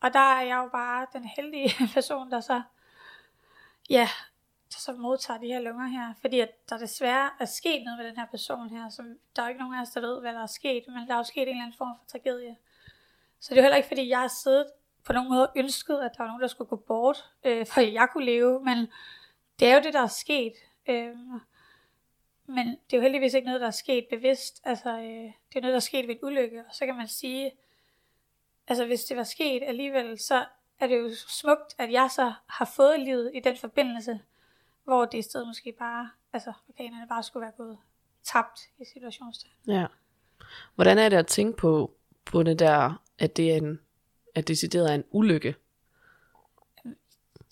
og 0.00 0.12
der 0.12 0.34
er 0.34 0.42
jeg 0.42 0.56
jo 0.56 0.68
bare 0.68 1.06
den 1.12 1.24
heldige 1.24 1.70
person, 1.94 2.30
der 2.30 2.40
så 2.40 2.62
ja, 3.90 4.08
så 4.70 4.92
modtager 4.92 5.40
de 5.40 5.46
her 5.46 5.60
lunger 5.60 5.86
her, 5.86 6.14
fordi 6.20 6.40
at 6.40 6.68
der 6.68 6.78
desværre 6.78 7.30
er 7.40 7.44
sket 7.44 7.84
noget 7.84 7.98
med 7.98 8.06
den 8.06 8.16
her 8.16 8.26
person 8.26 8.70
her, 8.70 8.88
som 8.88 9.18
der 9.36 9.42
er 9.42 9.48
ikke 9.48 9.60
nogen 9.60 9.74
af 9.74 9.82
os, 9.82 9.90
der 9.90 10.00
ved, 10.00 10.20
hvad 10.20 10.32
der 10.32 10.42
er 10.42 10.46
sket, 10.46 10.84
men 10.88 11.06
der 11.08 11.14
er 11.14 11.18
jo 11.18 11.24
sket 11.24 11.42
en 11.42 11.48
eller 11.48 11.62
anden 11.62 11.78
form 11.78 11.96
for 11.98 12.04
tragedie. 12.06 12.56
Så 13.40 13.50
det 13.50 13.58
er 13.58 13.62
jo 13.62 13.62
heller 13.62 13.76
ikke, 13.76 13.88
fordi 13.88 14.08
jeg 14.08 14.20
har 14.20 14.28
siddet 14.28 14.66
på 15.04 15.12
nogen 15.12 15.30
måde 15.30 15.50
ønsket, 15.56 16.00
at 16.00 16.10
der 16.16 16.22
var 16.22 16.26
nogen, 16.26 16.42
der 16.42 16.48
skulle 16.48 16.68
gå 16.68 16.76
bort, 16.76 17.24
øh, 17.44 17.66
for 17.66 17.80
at 17.80 17.92
jeg 17.92 18.08
kunne 18.12 18.24
leve, 18.24 18.64
men 18.64 18.78
det 19.60 19.68
er 19.68 19.74
jo 19.74 19.82
det, 19.82 19.94
der 19.94 20.02
er 20.02 20.06
sket. 20.06 20.52
Øh, 20.88 21.16
men 22.46 22.66
det 22.66 22.92
er 22.92 22.96
jo 22.96 23.00
heldigvis 23.00 23.34
ikke 23.34 23.46
noget, 23.46 23.60
der 23.60 23.66
er 23.66 23.70
sket 23.70 24.06
bevidst. 24.10 24.60
Altså, 24.64 24.90
øh, 24.90 25.32
det 25.48 25.56
er 25.56 25.60
noget, 25.60 25.72
der 25.72 25.76
er 25.76 25.80
sket 25.80 26.08
ved 26.08 26.14
en 26.14 26.20
ulykke. 26.22 26.64
Og 26.68 26.74
så 26.74 26.86
kan 26.86 26.96
man 26.96 27.08
sige, 27.08 27.52
altså 28.68 28.86
hvis 28.86 29.04
det 29.04 29.16
var 29.16 29.22
sket 29.22 29.62
alligevel, 29.66 30.18
så 30.18 30.44
er 30.80 30.86
det 30.86 30.98
jo 30.98 31.10
smukt, 31.28 31.74
at 31.78 31.92
jeg 31.92 32.10
så 32.10 32.32
har 32.46 32.64
fået 32.76 33.00
livet 33.00 33.30
i 33.34 33.40
den 33.40 33.56
forbindelse, 33.56 34.20
hvor 34.84 35.04
det 35.04 35.18
i 35.18 35.22
stedet 35.22 35.46
måske 35.46 35.72
bare, 35.78 36.10
altså 36.32 36.52
organerne 36.68 37.08
bare 37.08 37.22
skulle 37.22 37.42
være 37.42 37.52
gået 37.56 37.78
tabt 38.24 38.60
i 38.78 38.84
situationstegn. 38.94 39.52
Ja. 39.66 39.86
Hvordan 40.74 40.98
er 40.98 41.08
det 41.08 41.16
at 41.16 41.26
tænke 41.26 41.56
på, 41.56 41.94
på 42.24 42.42
det 42.42 42.58
der, 42.58 43.02
at 43.18 43.36
det 43.36 43.52
er 43.52 43.56
en, 43.56 43.80
at 44.34 44.48
det 44.48 44.48
decideret 44.48 44.90
er 44.90 44.94
en 44.94 45.04
ulykke? 45.10 45.54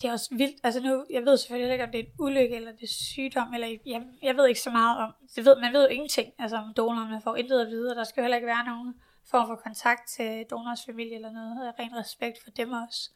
det 0.03 0.09
er 0.09 0.13
også 0.13 0.35
vildt, 0.35 0.61
altså 0.63 0.81
nu, 0.81 1.07
jeg 1.11 1.25
ved 1.25 1.37
selvfølgelig 1.37 1.73
ikke, 1.73 1.85
om 1.85 1.91
det 1.91 2.01
er 2.01 2.05
en 2.05 2.13
ulykke, 2.19 2.57
eller 2.57 2.73
det 2.73 2.83
er 2.83 2.87
sygdom, 2.87 3.55
eller 3.55 3.67
jeg, 3.87 4.03
jeg 4.23 4.37
ved 4.37 4.49
ikke 4.49 4.61
så 4.61 4.71
meget 4.71 4.99
om, 4.99 5.13
det 5.37 5.45
ved, 5.45 5.61
man 5.61 5.73
ved 5.73 5.83
jo 5.83 5.89
ingenting, 5.89 6.33
altså 6.39 6.57
om 6.57 6.75
donoren, 6.77 7.23
får 7.23 7.37
intet 7.37 7.61
at 7.61 7.69
vide, 7.69 7.91
og 7.91 7.97
der 7.97 8.05
skal 8.05 8.21
jo 8.21 8.25
heller 8.25 8.37
ikke 8.37 8.47
være 8.47 8.65
nogen 8.65 9.01
form 9.31 9.47
for 9.47 9.57
kontakt 9.57 10.09
til 10.09 10.45
donors 10.51 10.85
familie 10.87 11.15
eller 11.15 11.33
noget, 11.33 11.69
og 11.69 11.75
ren 11.79 11.97
respekt 11.97 12.43
for 12.45 12.51
dem 12.51 12.73
også. 12.73 13.11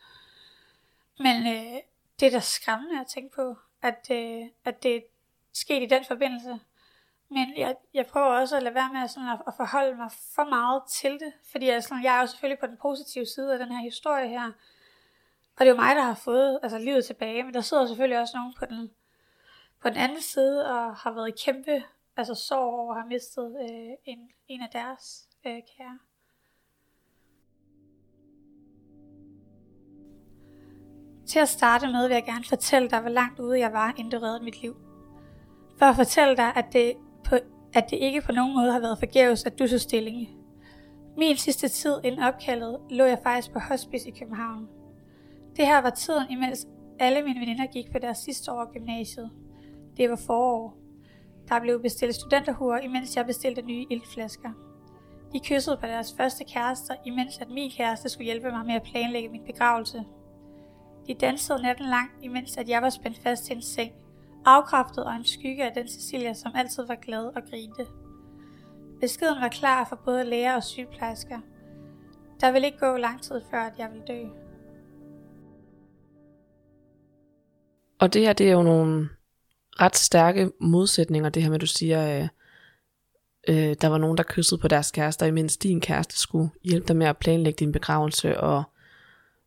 Men 1.18 1.46
øh, 1.46 1.80
det 2.20 2.26
er 2.26 2.30
da 2.30 2.40
skræmmende 2.40 3.00
at 3.00 3.06
tænke 3.06 3.34
på, 3.34 3.56
at, 3.82 4.06
øh, 4.10 4.42
at 4.64 4.82
det 4.82 4.96
er 4.96 5.00
sket 5.52 5.82
i 5.82 5.86
den 5.86 6.04
forbindelse. 6.04 6.58
Men 7.34 7.46
jeg, 7.56 7.76
jeg 7.94 8.06
prøver 8.06 8.26
også 8.26 8.56
at 8.56 8.62
lade 8.62 8.74
være 8.74 8.90
med 8.92 9.08
sådan 9.08 9.28
at, 9.28 9.38
at 9.46 9.54
forholde 9.56 9.96
mig 9.96 10.10
for 10.34 10.44
meget 10.44 10.82
til 10.90 11.12
det, 11.12 11.32
fordi 11.52 11.66
jeg, 11.66 11.82
sådan, 11.82 12.04
jeg 12.04 12.16
er 12.16 12.20
jo 12.20 12.26
selvfølgelig 12.26 12.60
på 12.60 12.66
den 12.66 12.76
positive 12.76 13.26
side 13.26 13.52
af 13.52 13.58
den 13.58 13.72
her 13.72 13.82
historie 13.82 14.28
her, 14.28 14.46
og 15.56 15.60
det 15.60 15.66
er 15.66 15.70
jo 15.70 15.76
mig, 15.76 15.96
der 15.96 16.02
har 16.02 16.14
fået 16.14 16.60
altså, 16.62 16.78
livet 16.78 17.04
tilbage, 17.04 17.42
men 17.42 17.54
der 17.54 17.60
sidder 17.60 17.86
selvfølgelig 17.86 18.20
også 18.20 18.36
nogen 18.36 18.54
på 18.58 18.66
den, 18.66 18.90
på 19.82 19.88
den 19.88 19.96
anden 19.96 20.20
side 20.20 20.70
og 20.70 20.96
har 20.96 21.10
været 21.10 21.28
i 21.28 21.42
kæmpe 21.44 21.82
altså, 22.16 22.34
sorg 22.34 22.74
over 22.74 22.94
at 22.94 23.00
have 23.00 23.08
mistet 23.08 23.56
øh, 23.60 23.92
en, 24.04 24.30
en 24.48 24.62
af 24.62 24.68
deres 24.72 25.28
øh, 25.46 25.60
kære. 25.76 25.98
Til 31.26 31.38
at 31.38 31.48
starte 31.48 31.86
med 31.86 32.08
vil 32.08 32.14
jeg 32.14 32.24
gerne 32.24 32.44
fortælle 32.44 32.90
dig, 32.90 33.00
hvor 33.00 33.10
langt 33.10 33.40
ude 33.40 33.58
jeg 33.58 33.72
var, 33.72 33.94
inden 33.96 34.10
du 34.10 34.18
reddede 34.18 34.44
mit 34.44 34.62
liv. 34.62 34.76
For 35.78 35.86
at 35.86 35.96
fortælle 35.96 36.36
dig, 36.36 36.56
at 36.56 36.72
det, 36.72 36.94
at 37.74 37.90
det 37.90 37.96
ikke 37.96 38.20
på 38.20 38.32
nogen 38.32 38.54
måde 38.54 38.72
har 38.72 38.80
været 38.80 38.98
forgæves, 38.98 39.44
at 39.44 39.58
du 39.58 39.66
så 39.66 39.78
stilling. 39.78 40.28
Min 41.16 41.36
sidste 41.36 41.68
tid 41.68 41.94
inden 42.04 42.22
opkaldet 42.22 42.78
lå 42.90 43.04
jeg 43.04 43.18
faktisk 43.22 43.52
på 43.52 43.58
hospice 43.58 44.08
i 44.08 44.12
København. 44.18 44.68
Det 45.56 45.66
her 45.66 45.80
var 45.80 45.90
tiden, 45.90 46.30
imens 46.30 46.66
alle 46.98 47.22
mine 47.22 47.40
veninder 47.40 47.66
gik 47.66 47.92
på 47.92 47.98
deres 47.98 48.18
sidste 48.18 48.52
år 48.52 48.62
i 48.62 48.78
gymnasiet. 48.78 49.30
Det 49.96 50.10
var 50.10 50.16
forår. 50.16 50.76
Der 51.48 51.60
blev 51.60 51.82
bestilt 51.82 52.14
studenterhuer, 52.14 52.78
imens 52.78 53.16
jeg 53.16 53.26
bestilte 53.26 53.62
nye 53.62 53.86
iltflasker. 53.90 54.50
De 55.32 55.40
kyssede 55.40 55.76
på 55.76 55.86
deres 55.86 56.14
første 56.16 56.44
kærester, 56.44 56.94
imens 57.06 57.38
at 57.38 57.50
min 57.50 57.70
kæreste 57.70 58.08
skulle 58.08 58.24
hjælpe 58.24 58.50
mig 58.50 58.66
med 58.66 58.74
at 58.74 58.82
planlægge 58.82 59.28
min 59.28 59.44
begravelse. 59.46 60.04
De 61.06 61.14
dansede 61.14 61.62
natten 61.62 61.86
lang, 61.86 62.10
imens 62.22 62.56
at 62.56 62.68
jeg 62.68 62.82
var 62.82 62.90
spændt 62.90 63.18
fast 63.18 63.44
til 63.44 63.56
en 63.56 63.62
seng, 63.62 63.92
afkræftet 64.44 65.04
og 65.04 65.14
en 65.14 65.24
skygge 65.24 65.64
af 65.64 65.72
den 65.74 65.88
Cecilia, 65.88 66.34
som 66.34 66.52
altid 66.54 66.86
var 66.86 66.94
glad 66.94 67.24
og 67.24 67.42
grinte. 67.50 67.86
Beskeden 69.00 69.40
var 69.40 69.48
klar 69.48 69.86
for 69.88 69.96
både 70.04 70.24
læger 70.24 70.56
og 70.56 70.64
sygeplejersker. 70.64 71.38
Der 72.40 72.52
ville 72.52 72.66
ikke 72.66 72.78
gå 72.78 72.96
lang 72.96 73.22
tid 73.22 73.40
før, 73.50 73.62
at 73.62 73.72
jeg 73.78 73.88
ville 73.90 74.04
dø. 74.06 74.28
Og 77.98 78.12
det 78.12 78.22
her, 78.22 78.32
det 78.32 78.48
er 78.48 78.52
jo 78.52 78.62
nogle 78.62 79.08
ret 79.80 79.96
stærke 79.96 80.50
modsætninger, 80.60 81.28
det 81.28 81.42
her 81.42 81.50
med, 81.50 81.54
at 81.54 81.60
du 81.60 81.66
siger, 81.66 82.20
øh, 82.20 82.28
øh, 83.48 83.76
der 83.80 83.88
var 83.88 83.98
nogen, 83.98 84.16
der 84.16 84.24
kyssede 84.26 84.60
på 84.60 84.68
deres 84.68 84.90
kærester, 84.90 85.26
imens 85.26 85.56
din 85.56 85.80
kæreste 85.80 86.18
skulle 86.18 86.50
hjælpe 86.64 86.88
dig 86.88 86.96
med 86.96 87.06
at 87.06 87.16
planlægge 87.16 87.56
din 87.58 87.72
begravelse, 87.72 88.40
og 88.40 88.62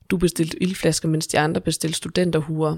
du 0.10 0.18
bestilte 0.18 0.63
ildflasker, 0.63 1.10
mens 1.10 1.27
de 1.27 1.39
andre 1.39 1.62
bestilte 1.62 1.98
studenterhuer. 1.98 2.77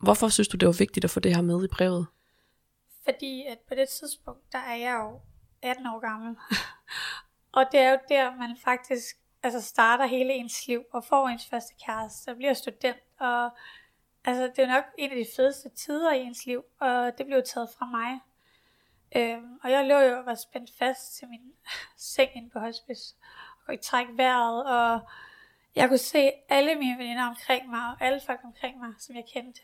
Hvorfor 0.00 0.28
synes 0.28 0.48
du, 0.48 0.56
det 0.56 0.66
var 0.66 0.76
vigtigt 0.78 1.04
at 1.04 1.10
få 1.10 1.20
det 1.20 1.34
her 1.36 1.42
med 1.42 1.64
i 1.64 1.68
brevet? 1.68 2.06
Fordi 3.04 3.44
at 3.46 3.58
på 3.68 3.74
det 3.74 3.88
tidspunkt, 3.88 4.52
der 4.52 4.58
er 4.58 4.76
jeg 4.76 5.00
jo 5.00 5.20
18 5.62 5.86
år 5.86 6.00
gammel. 6.00 6.36
og 7.56 7.64
det 7.72 7.80
er 7.80 7.90
jo 7.90 7.98
der, 8.08 8.36
man 8.36 8.56
faktisk 8.64 9.16
altså 9.42 9.60
starter 9.60 10.06
hele 10.06 10.32
ens 10.32 10.66
liv 10.66 10.82
og 10.92 11.04
får 11.04 11.28
ens 11.28 11.46
første 11.46 11.74
kæreste 11.86 12.28
og 12.30 12.36
bliver 12.36 12.54
student 12.54 12.98
og 13.18 13.50
Altså, 14.24 14.42
det 14.56 14.58
er 14.58 14.68
nok 14.68 14.84
en 14.98 15.10
af 15.10 15.16
de 15.16 15.26
fedeste 15.36 15.68
tider 15.68 16.12
i 16.12 16.20
ens 16.20 16.46
liv, 16.46 16.64
og 16.80 17.18
det 17.18 17.26
blev 17.26 17.42
taget 17.46 17.68
fra 17.78 17.86
mig. 17.86 18.20
Øhm, 19.16 19.58
og 19.62 19.70
jeg 19.70 19.86
lå 19.86 19.98
jo 19.98 20.18
og 20.18 20.26
var 20.26 20.34
spændt 20.34 20.70
fast 20.78 21.16
til 21.16 21.28
min 21.28 21.52
seng 21.96 22.30
inde 22.36 22.50
på 22.50 22.58
hospice, 22.58 23.14
og 23.20 23.64
kunne 23.64 23.74
ikke 23.74 23.84
trække 23.84 24.16
vejret, 24.16 24.64
og 24.64 25.00
jeg 25.74 25.88
kunne 25.88 25.98
se 25.98 26.30
alle 26.48 26.74
mine 26.74 26.98
veninder 26.98 27.26
omkring 27.26 27.70
mig, 27.70 27.80
og 27.80 27.96
alle 28.00 28.20
folk 28.26 28.40
omkring 28.44 28.78
mig, 28.78 28.94
som 28.98 29.16
jeg 29.16 29.24
kendte, 29.32 29.60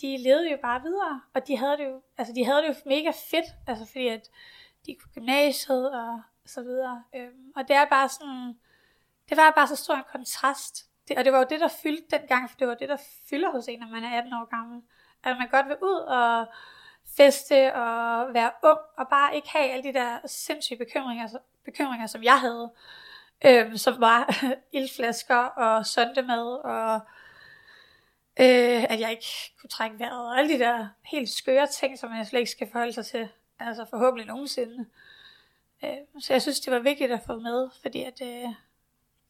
de 0.00 0.16
levede 0.16 0.50
jo 0.50 0.58
bare 0.62 0.82
videre, 0.82 1.20
og 1.34 1.46
de 1.46 1.56
havde 1.56 1.76
det 1.76 1.84
jo, 1.84 2.02
altså 2.18 2.34
de 2.34 2.44
havde 2.44 2.62
det 2.62 2.68
jo 2.68 2.74
mega 2.86 3.10
fedt, 3.30 3.46
altså 3.66 3.86
fordi 3.86 4.08
at 4.08 4.30
de 4.86 4.94
kunne 4.94 5.12
gymnasiet 5.14 5.94
og 5.94 6.20
så 6.44 6.62
videre. 6.62 7.02
Øhm, 7.14 7.52
og 7.56 7.68
det 7.68 7.76
er 7.76 7.84
bare 7.84 8.08
sådan, 8.08 8.58
det 9.28 9.36
var 9.36 9.52
bare 9.56 9.68
så 9.68 9.76
stor 9.76 9.94
en 9.94 10.04
kontrast 10.12 10.86
det, 11.08 11.18
og 11.18 11.24
det 11.24 11.32
var 11.32 11.38
jo 11.38 11.46
det, 11.50 11.60
der 11.60 11.68
fyldte 11.68 12.18
dengang, 12.18 12.50
for 12.50 12.58
det 12.58 12.68
var 12.68 12.74
det, 12.74 12.88
der 12.88 12.96
fylder 13.30 13.50
hos 13.50 13.68
en, 13.68 13.78
når 13.80 13.86
man 13.86 14.04
er 14.04 14.18
18 14.18 14.32
år 14.32 14.44
gammel. 14.44 14.82
At 15.24 15.36
man 15.38 15.48
godt 15.48 15.68
vil 15.68 15.76
ud 15.82 15.98
og 15.98 16.46
feste 17.16 17.74
og 17.74 18.34
være 18.34 18.50
ung, 18.62 18.78
og 18.98 19.08
bare 19.08 19.36
ikke 19.36 19.48
have 19.50 19.70
alle 19.70 19.84
de 19.84 19.92
der 19.92 20.18
sindssyge 20.26 20.78
bekymringer, 20.78 21.28
bekymringer 21.64 22.06
som 22.06 22.22
jeg 22.22 22.40
havde. 22.40 22.72
Øhm, 23.46 23.76
som 23.76 24.00
var 24.00 24.34
ildflasker 24.76 25.36
og 25.36 25.86
søndemad 25.86 26.46
og 26.64 27.00
øh, 28.40 28.84
at 28.92 29.00
jeg 29.00 29.10
ikke 29.10 29.54
kunne 29.60 29.70
trække 29.70 29.98
vejret, 29.98 30.26
og 30.30 30.38
alle 30.38 30.54
de 30.54 30.58
der 30.58 30.88
helt 31.04 31.28
skøre 31.28 31.66
ting, 31.66 31.98
som 31.98 32.14
jeg 32.14 32.26
slet 32.26 32.40
ikke 32.40 32.50
skal 32.50 32.70
forholde 32.72 32.92
sig 32.92 33.06
til, 33.06 33.28
altså 33.58 33.84
forhåbentlig 33.90 34.26
nogensinde. 34.26 34.86
Øh, 35.84 36.20
så 36.20 36.32
jeg 36.32 36.42
synes, 36.42 36.60
det 36.60 36.72
var 36.72 36.78
vigtigt 36.78 37.12
at 37.12 37.22
få 37.26 37.38
med, 37.38 37.68
fordi 37.82 38.02
at, 38.02 38.22
øh, 38.22 38.48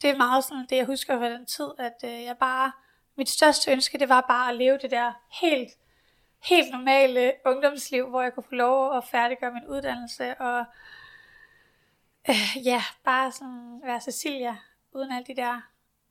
det 0.03 0.11
er 0.11 0.17
meget 0.17 0.45
sådan 0.45 0.67
det, 0.71 0.77
jeg 0.77 0.87
husker 0.87 1.19
fra 1.19 1.31
den 1.31 1.47
tid, 1.47 1.69
at 1.79 1.97
øh, 2.05 2.23
jeg 2.23 2.37
bare, 2.39 2.73
mit 3.17 3.29
største 3.29 3.73
ønske, 3.73 3.99
det 3.99 4.09
var 4.09 4.21
bare 4.21 4.51
at 4.51 4.57
leve 4.57 4.79
det 4.79 4.91
der 4.91 5.13
helt, 5.41 5.73
helt 6.43 6.71
normale 6.73 7.33
ungdomsliv, 7.47 8.09
hvor 8.09 8.23
jeg 8.23 8.35
kunne 8.35 8.45
få 8.49 8.55
lov 8.55 8.97
at 8.97 9.05
færdiggøre 9.05 9.53
min 9.53 9.67
uddannelse, 9.67 10.35
og 10.35 10.65
øh, 12.29 12.67
ja, 12.67 12.83
bare 13.05 13.33
sådan 13.33 13.81
være 13.85 14.01
Cecilia, 14.01 14.57
uden 14.93 15.13
alle 15.13 15.27
de 15.27 15.37
der 15.37 15.61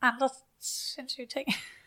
andre 0.02 0.30
sindssyge 0.60 1.28
ting. 1.28 1.48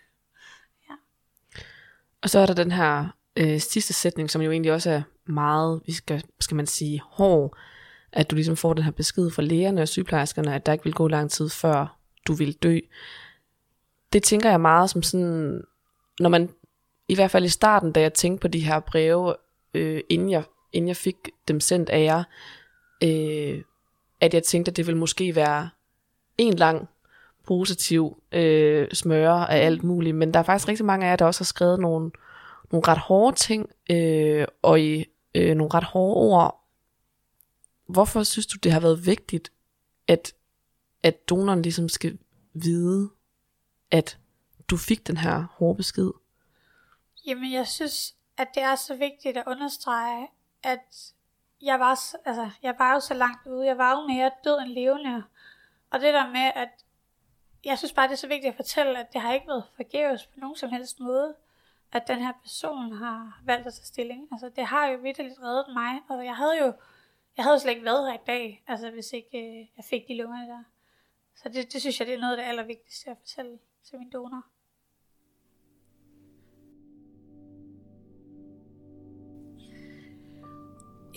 Og 2.23 2.31
så 2.31 2.39
er 2.39 2.47
der 2.47 2.55
den 2.55 2.73
her 2.73 3.07
øh, 3.37 3.61
sidste 3.61 3.93
sætning, 3.93 4.31
som 4.31 4.43
jo 4.43 4.51
egentlig 4.51 4.73
også 4.73 4.91
er 4.91 5.03
meget, 5.27 5.81
vi 5.87 5.93
skal, 5.93 6.25
skal 6.41 6.57
man 6.57 6.67
sige, 6.67 7.03
hård, 7.05 7.57
at 8.13 8.31
du 8.31 8.35
ligesom 8.35 8.57
får 8.57 8.75
den 8.75 8.85
her 8.85 8.91
besked 8.91 9.31
fra 9.31 9.43
lægerne 9.43 9.83
og 9.83 9.89
sygeplejerskerne, 9.89 10.55
at 10.55 10.67
der 10.67 10.73
ikke 10.73 10.85
vil 10.85 10.95
gå 10.95 11.09
lang 11.09 11.31
tid 11.31 11.49
før 11.49 11.99
du 12.27 12.33
vil 12.33 12.53
dø. 12.53 12.79
Det 14.13 14.23
tænker 14.23 14.51
jeg 14.51 14.61
meget 14.61 14.91
som 14.91 15.03
sådan, 15.03 15.63
når 16.21 16.29
man, 16.29 16.51
i 17.09 17.15
hvert 17.15 17.31
fald 17.31 17.45
i 17.45 17.49
starten, 17.49 17.93
da 17.93 18.01
jeg 18.01 18.15
tænkte 18.15 18.41
på 18.41 18.49
de 18.49 18.61
her 18.61 18.81
breve, 18.81 19.35
øh, 19.75 20.01
inden, 20.09 20.31
jeg, 20.31 20.45
inden 20.73 20.89
jeg 20.89 20.97
fik 20.97 21.17
dem 21.49 21.61
sendt 21.61 21.89
af 21.89 22.05
jer, 22.05 22.25
øh, 23.05 23.63
at 24.21 24.35
jeg 24.35 24.43
tænkte, 24.43 24.71
at 24.71 24.77
det 24.77 24.87
ville 24.87 24.99
måske 24.99 25.35
være 25.35 25.71
en 26.39 26.55
lang 26.55 26.89
positiv 27.49 28.23
øh, 28.33 28.89
smøre 28.93 29.51
af 29.51 29.67
alt 29.67 29.85
muligt, 29.85 30.17
men 30.17 30.35
der 30.35 30.41
er 30.41 30.45
faktisk 30.45 30.69
rigtig 30.69 30.87
mange 30.87 31.07
af 31.07 31.11
jer, 31.11 31.17
der 31.17 31.25
også 31.25 31.41
har 31.41 31.45
skrevet 31.45 31.81
nogle, 31.81 32.11
nogle 32.73 32.89
ret 32.89 32.99
hårde 32.99 33.37
ting, 33.37 33.67
øh, 33.91 34.47
og 34.63 34.81
i 34.81 35.05
øh, 35.35 35.55
nogle 35.55 35.75
ret 35.75 35.85
hårde 35.85 36.15
ord 36.15 36.59
hvorfor 37.89 38.23
synes 38.23 38.47
du, 38.47 38.59
det 38.59 38.73
har 38.73 38.81
været 38.81 39.07
vigtigt, 39.07 39.53
at, 40.09 40.35
at 41.03 41.29
donoren 41.29 41.63
ligesom 41.63 41.89
skal 41.89 42.19
vide, 42.53 43.11
at 43.91 44.19
du 44.71 44.77
fik 44.77 45.07
den 45.07 45.17
her 45.17 45.47
hårde 45.53 45.77
besked? 45.77 46.11
Jamen, 47.27 47.53
jeg 47.53 47.69
synes, 47.69 48.15
at 48.37 48.49
det 48.55 48.63
er 48.63 48.75
så 48.75 48.97
vigtigt 48.97 49.37
at 49.37 49.45
understrege, 49.47 50.29
at 50.63 51.13
jeg 51.63 51.81
var, 51.81 51.91
altså, 52.29 52.51
jeg 52.63 52.75
var 52.79 52.95
jo 52.95 53.01
så 53.01 53.15
langt 53.15 53.47
ude. 53.47 53.67
Jeg 53.67 53.79
var 53.79 53.91
jo 53.91 54.07
mere 54.07 54.31
død 54.45 54.59
end 54.59 54.73
levende. 54.73 55.23
Og 55.91 56.01
det 56.01 56.15
der 56.15 56.27
med, 56.31 56.53
at 56.55 56.69
jeg 57.65 57.79
synes 57.79 57.93
bare, 57.93 58.07
det 58.09 58.13
er 58.13 58.17
så 58.17 58.29
vigtigt 58.29 58.51
at 58.51 58.57
fortælle, 58.57 58.99
at 58.99 59.13
det 59.13 59.21
har 59.21 59.33
ikke 59.35 59.49
været 59.49 59.65
forgæves 59.77 60.27
på 60.27 60.41
nogen 60.41 60.57
som 60.57 60.71
helst 60.71 61.01
måde. 61.01 61.35
at 61.93 62.09
den 62.09 62.19
her 62.19 62.33
person 62.43 62.93
har 62.93 63.41
valgt 63.45 63.67
at 63.67 63.75
tage 63.75 63.85
stilling. 63.85 64.29
Altså, 64.33 64.49
det 64.57 64.67
har 64.67 64.87
jo 64.87 64.99
virkelig 64.99 65.43
reddet 65.43 65.67
mig. 65.75 65.93
Altså, 66.11 66.23
jeg 66.23 66.37
havde 66.37 66.59
jo, 66.59 66.73
jeg 67.37 67.45
havde 67.45 67.55
jo 67.55 67.61
slet 67.61 67.73
ikke 67.73 67.85
været 67.85 68.07
her 68.13 68.19
i 68.19 68.23
dag, 68.27 68.65
altså, 68.67 68.91
hvis 68.91 69.13
ikke 69.13 69.39
øh, 69.39 69.67
jeg 69.77 69.85
fik 69.91 70.09
de 70.09 70.17
lunger 70.17 70.47
der. 70.47 70.63
Så 71.37 71.49
det, 71.49 71.73
det 71.73 71.81
synes 71.81 72.01
jeg, 72.01 72.07
det 72.07 72.15
er 72.15 72.19
noget 72.19 72.37
af 72.37 72.43
det 72.43 72.49
allervigtigste 72.51 73.11
at 73.11 73.17
fortælle 73.19 73.59
til 73.85 73.99
min 73.99 74.11
donor. 74.11 74.43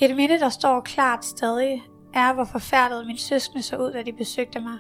Et 0.01 0.15
minde, 0.15 0.39
der 0.39 0.49
står 0.49 0.81
klart 0.81 1.25
stadig, 1.25 1.83
er, 2.13 2.33
hvor 2.33 2.45
forfærdet 2.45 3.07
min 3.07 3.17
søskende 3.17 3.63
så 3.63 3.77
ud, 3.77 3.91
da 3.93 4.01
de 4.01 4.13
besøgte 4.13 4.59
mig. 4.59 4.79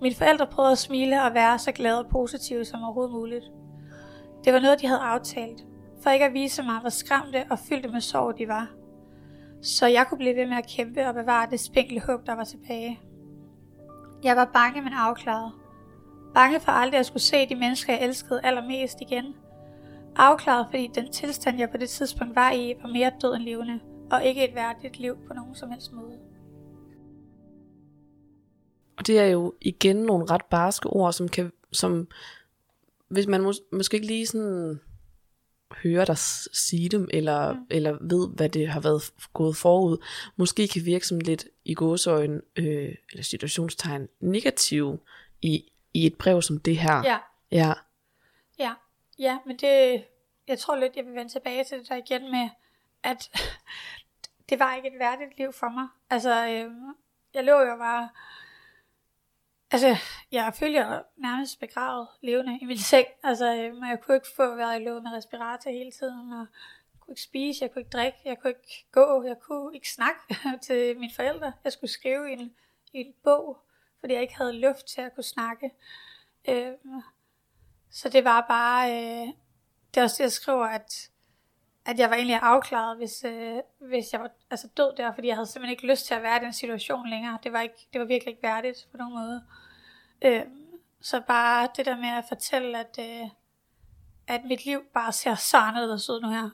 Mine 0.00 0.14
forældre 0.14 0.46
prøvede 0.46 0.72
at 0.72 0.78
smile 0.78 1.22
og 1.22 1.34
være 1.34 1.58
så 1.58 1.72
glade 1.72 1.98
og 2.04 2.10
positive 2.10 2.64
som 2.64 2.82
overhovedet 2.82 3.12
muligt. 3.12 3.44
Det 4.44 4.52
var 4.52 4.60
noget, 4.60 4.80
de 4.80 4.86
havde 4.86 5.00
aftalt, 5.00 5.64
for 6.02 6.10
ikke 6.10 6.24
at 6.24 6.34
vise 6.34 6.62
mig, 6.62 6.80
hvor 6.80 6.90
skræmte 6.90 7.44
og 7.50 7.58
fyldte 7.58 7.88
med 7.88 8.00
sorg 8.00 8.38
de 8.38 8.48
var. 8.48 8.70
Så 9.62 9.86
jeg 9.86 10.06
kunne 10.08 10.18
blive 10.18 10.36
ved 10.36 10.46
med 10.46 10.56
at 10.56 10.66
kæmpe 10.66 11.06
og 11.06 11.14
bevare 11.14 11.50
det 11.50 11.60
spinkle 11.60 12.00
håb, 12.00 12.26
der 12.26 12.34
var 12.34 12.44
tilbage. 12.44 13.00
Jeg 14.24 14.36
var 14.36 14.50
bange, 14.54 14.82
men 14.82 14.92
afklaret. 14.92 15.52
Bange 16.34 16.60
for 16.60 16.72
aldrig 16.72 17.00
at 17.00 17.06
skulle 17.06 17.22
se 17.22 17.48
de 17.48 17.54
mennesker, 17.54 17.92
jeg 17.92 18.02
elskede 18.02 18.40
allermest 18.44 19.00
igen. 19.00 19.34
Afklaret, 20.16 20.66
fordi 20.70 20.90
den 20.94 21.12
tilstand, 21.12 21.58
jeg 21.58 21.70
på 21.70 21.76
det 21.76 21.88
tidspunkt 21.88 22.36
var 22.36 22.52
i, 22.52 22.74
var 22.82 22.88
mere 22.88 23.10
død 23.22 23.34
end 23.34 23.42
levende, 23.42 23.80
og 24.10 24.24
ikke 24.24 24.48
et 24.48 24.54
værdigt 24.54 24.98
liv 24.98 25.16
på 25.26 25.34
nogen 25.34 25.54
som 25.54 25.70
helst 25.70 25.92
måde. 25.92 26.18
Og 28.98 29.06
det 29.06 29.18
er 29.18 29.26
jo 29.26 29.54
igen 29.60 29.96
nogle 29.96 30.26
ret 30.30 30.44
barske 30.44 30.86
ord, 30.86 31.12
som 31.12 31.28
kan, 31.28 31.52
som 31.72 32.08
hvis 33.08 33.26
man 33.26 33.46
mås- 33.46 33.68
måske 33.72 33.94
ikke 33.94 34.06
lige 34.06 34.26
sådan 34.26 34.80
hører 35.82 36.04
dig 36.04 36.18
sige 36.18 36.88
dem, 36.88 37.08
eller, 37.12 37.52
mm. 37.52 37.66
eller 37.70 37.98
ved, 38.00 38.28
hvad 38.28 38.48
det 38.48 38.68
har 38.68 38.80
været 38.80 39.12
gået 39.34 39.56
forud, 39.56 40.04
måske 40.36 40.68
kan 40.68 40.84
virke 40.84 41.06
som 41.06 41.18
lidt 41.20 41.44
i 41.64 41.74
gåsøjne, 41.74 42.40
øh, 42.56 42.94
eller 43.10 43.22
situationstegn, 43.22 44.08
negativ 44.20 45.00
i, 45.42 45.72
i 45.94 46.06
et 46.06 46.18
brev 46.18 46.42
som 46.42 46.58
det 46.58 46.78
her. 46.78 47.02
Ja, 47.04 47.18
ja. 47.50 47.72
ja, 48.58 48.72
ja, 49.18 49.38
men 49.46 49.56
det, 49.56 50.04
jeg 50.48 50.58
tror 50.58 50.76
lidt, 50.76 50.96
jeg 50.96 51.04
vil 51.04 51.14
vende 51.14 51.32
tilbage 51.32 51.64
til 51.64 51.78
det 51.78 51.88
der 51.88 51.96
igen 51.96 52.30
med, 52.30 52.48
at 53.02 53.30
det 54.48 54.58
var 54.58 54.74
ikke 54.74 54.88
et 54.88 54.98
værdigt 54.98 55.38
liv 55.38 55.52
for 55.52 55.68
mig. 55.68 55.88
Altså, 56.10 56.46
øh, 56.46 56.70
jeg 57.34 57.44
lå 57.44 57.60
jo 57.60 57.76
bare, 57.76 58.08
altså, 59.70 59.96
jeg 60.32 60.54
følger 60.54 61.02
nærmest 61.16 61.60
begravet 61.60 62.08
levende 62.22 62.58
i 62.62 62.64
min 62.64 62.78
seng. 62.90 63.06
Altså, 63.22 63.54
øh, 63.54 63.74
men 63.74 63.90
jeg 63.90 64.00
kunne 64.00 64.14
ikke 64.14 64.34
få 64.36 64.54
været 64.54 64.80
i 64.80 64.84
lå 64.84 65.00
med 65.00 65.12
respirator 65.12 65.70
hele 65.70 65.92
tiden, 65.92 66.32
og 66.32 66.38
jeg 66.92 67.00
kunne 67.00 67.12
ikke 67.12 67.22
spise, 67.22 67.62
jeg 67.62 67.72
kunne 67.72 67.80
ikke 67.80 67.90
drikke, 67.90 68.18
jeg 68.24 68.38
kunne 68.38 68.50
ikke 68.50 68.86
gå, 68.92 69.22
jeg 69.22 69.36
kunne 69.40 69.74
ikke 69.74 69.92
snakke 69.92 70.20
til 70.66 70.98
mine 70.98 71.12
forældre. 71.16 71.52
Jeg 71.64 71.72
skulle 71.72 71.90
skrive 71.90 72.30
i 72.30 72.32
en, 72.32 72.54
i 72.92 72.98
en 72.98 73.14
bog, 73.24 73.58
fordi 74.00 74.12
jeg 74.12 74.22
ikke 74.22 74.36
havde 74.36 74.60
luft 74.60 74.86
til 74.86 75.00
at 75.00 75.14
kunne 75.14 75.24
snakke. 75.24 75.70
Øh, 76.48 76.72
så 77.90 78.08
det 78.08 78.24
var 78.24 78.44
bare, 78.48 78.90
øh, 78.90 79.28
det 79.94 80.00
er 80.00 80.02
også 80.02 80.16
det, 80.18 80.24
jeg 80.24 80.32
skriver, 80.32 80.66
at, 80.66 81.10
at 81.86 81.98
jeg 81.98 82.10
var 82.10 82.16
egentlig 82.16 82.38
afklaret, 82.42 82.96
hvis, 82.96 83.24
øh, 83.24 83.58
hvis 83.78 84.12
jeg 84.12 84.20
var 84.20 84.30
altså 84.50 84.68
død 84.76 84.96
der, 84.96 85.14
fordi 85.14 85.28
jeg 85.28 85.36
havde 85.36 85.46
simpelthen 85.46 85.72
ikke 85.72 85.86
lyst 85.86 86.06
til 86.06 86.14
at 86.14 86.22
være 86.22 86.36
i 86.36 86.44
den 86.44 86.52
situation 86.52 87.08
længere. 87.08 87.38
Det 87.42 87.52
var, 87.52 87.60
ikke, 87.60 87.88
det 87.92 88.00
var 88.00 88.06
virkelig 88.06 88.30
ikke 88.30 88.42
værdigt 88.42 88.88
på 88.90 88.96
nogen 88.96 89.14
måde. 89.14 89.44
Øh, 90.22 90.42
så 91.00 91.20
bare 91.20 91.68
det 91.76 91.86
der 91.86 91.96
med 91.96 92.08
at 92.08 92.24
fortælle, 92.28 92.78
at, 92.78 92.98
øh, 92.98 93.28
at 94.26 94.44
mit 94.44 94.64
liv 94.64 94.84
bare 94.94 95.12
ser 95.12 95.34
så 95.34 95.56
anderledes 95.56 96.10
ud 96.10 96.20
nu 96.20 96.28
her. 96.28 96.50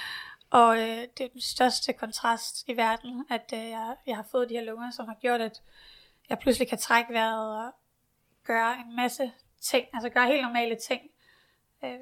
og 0.60 0.78
øh, 0.78 1.06
det 1.18 1.20
er 1.20 1.28
den 1.28 1.40
største 1.40 1.92
kontrast 1.92 2.68
i 2.68 2.76
verden, 2.76 3.26
at 3.30 3.52
øh, 3.54 3.68
jeg, 3.68 3.96
jeg 4.06 4.16
har 4.16 4.26
fået 4.30 4.48
de 4.48 4.54
her 4.54 4.64
lunger, 4.64 4.90
som 4.90 5.08
har 5.08 5.16
gjort, 5.20 5.40
at 5.40 5.62
jeg 6.28 6.38
pludselig 6.38 6.68
kan 6.68 6.78
trække 6.78 7.12
vejret 7.12 7.66
og 7.66 7.72
gøre 8.44 8.74
en 8.78 8.96
masse 8.96 9.32
ting, 9.60 9.86
altså 9.94 10.08
gøre 10.08 10.26
helt 10.26 10.42
normale 10.42 10.76
ting. 10.76 11.02
Øh, 11.84 11.98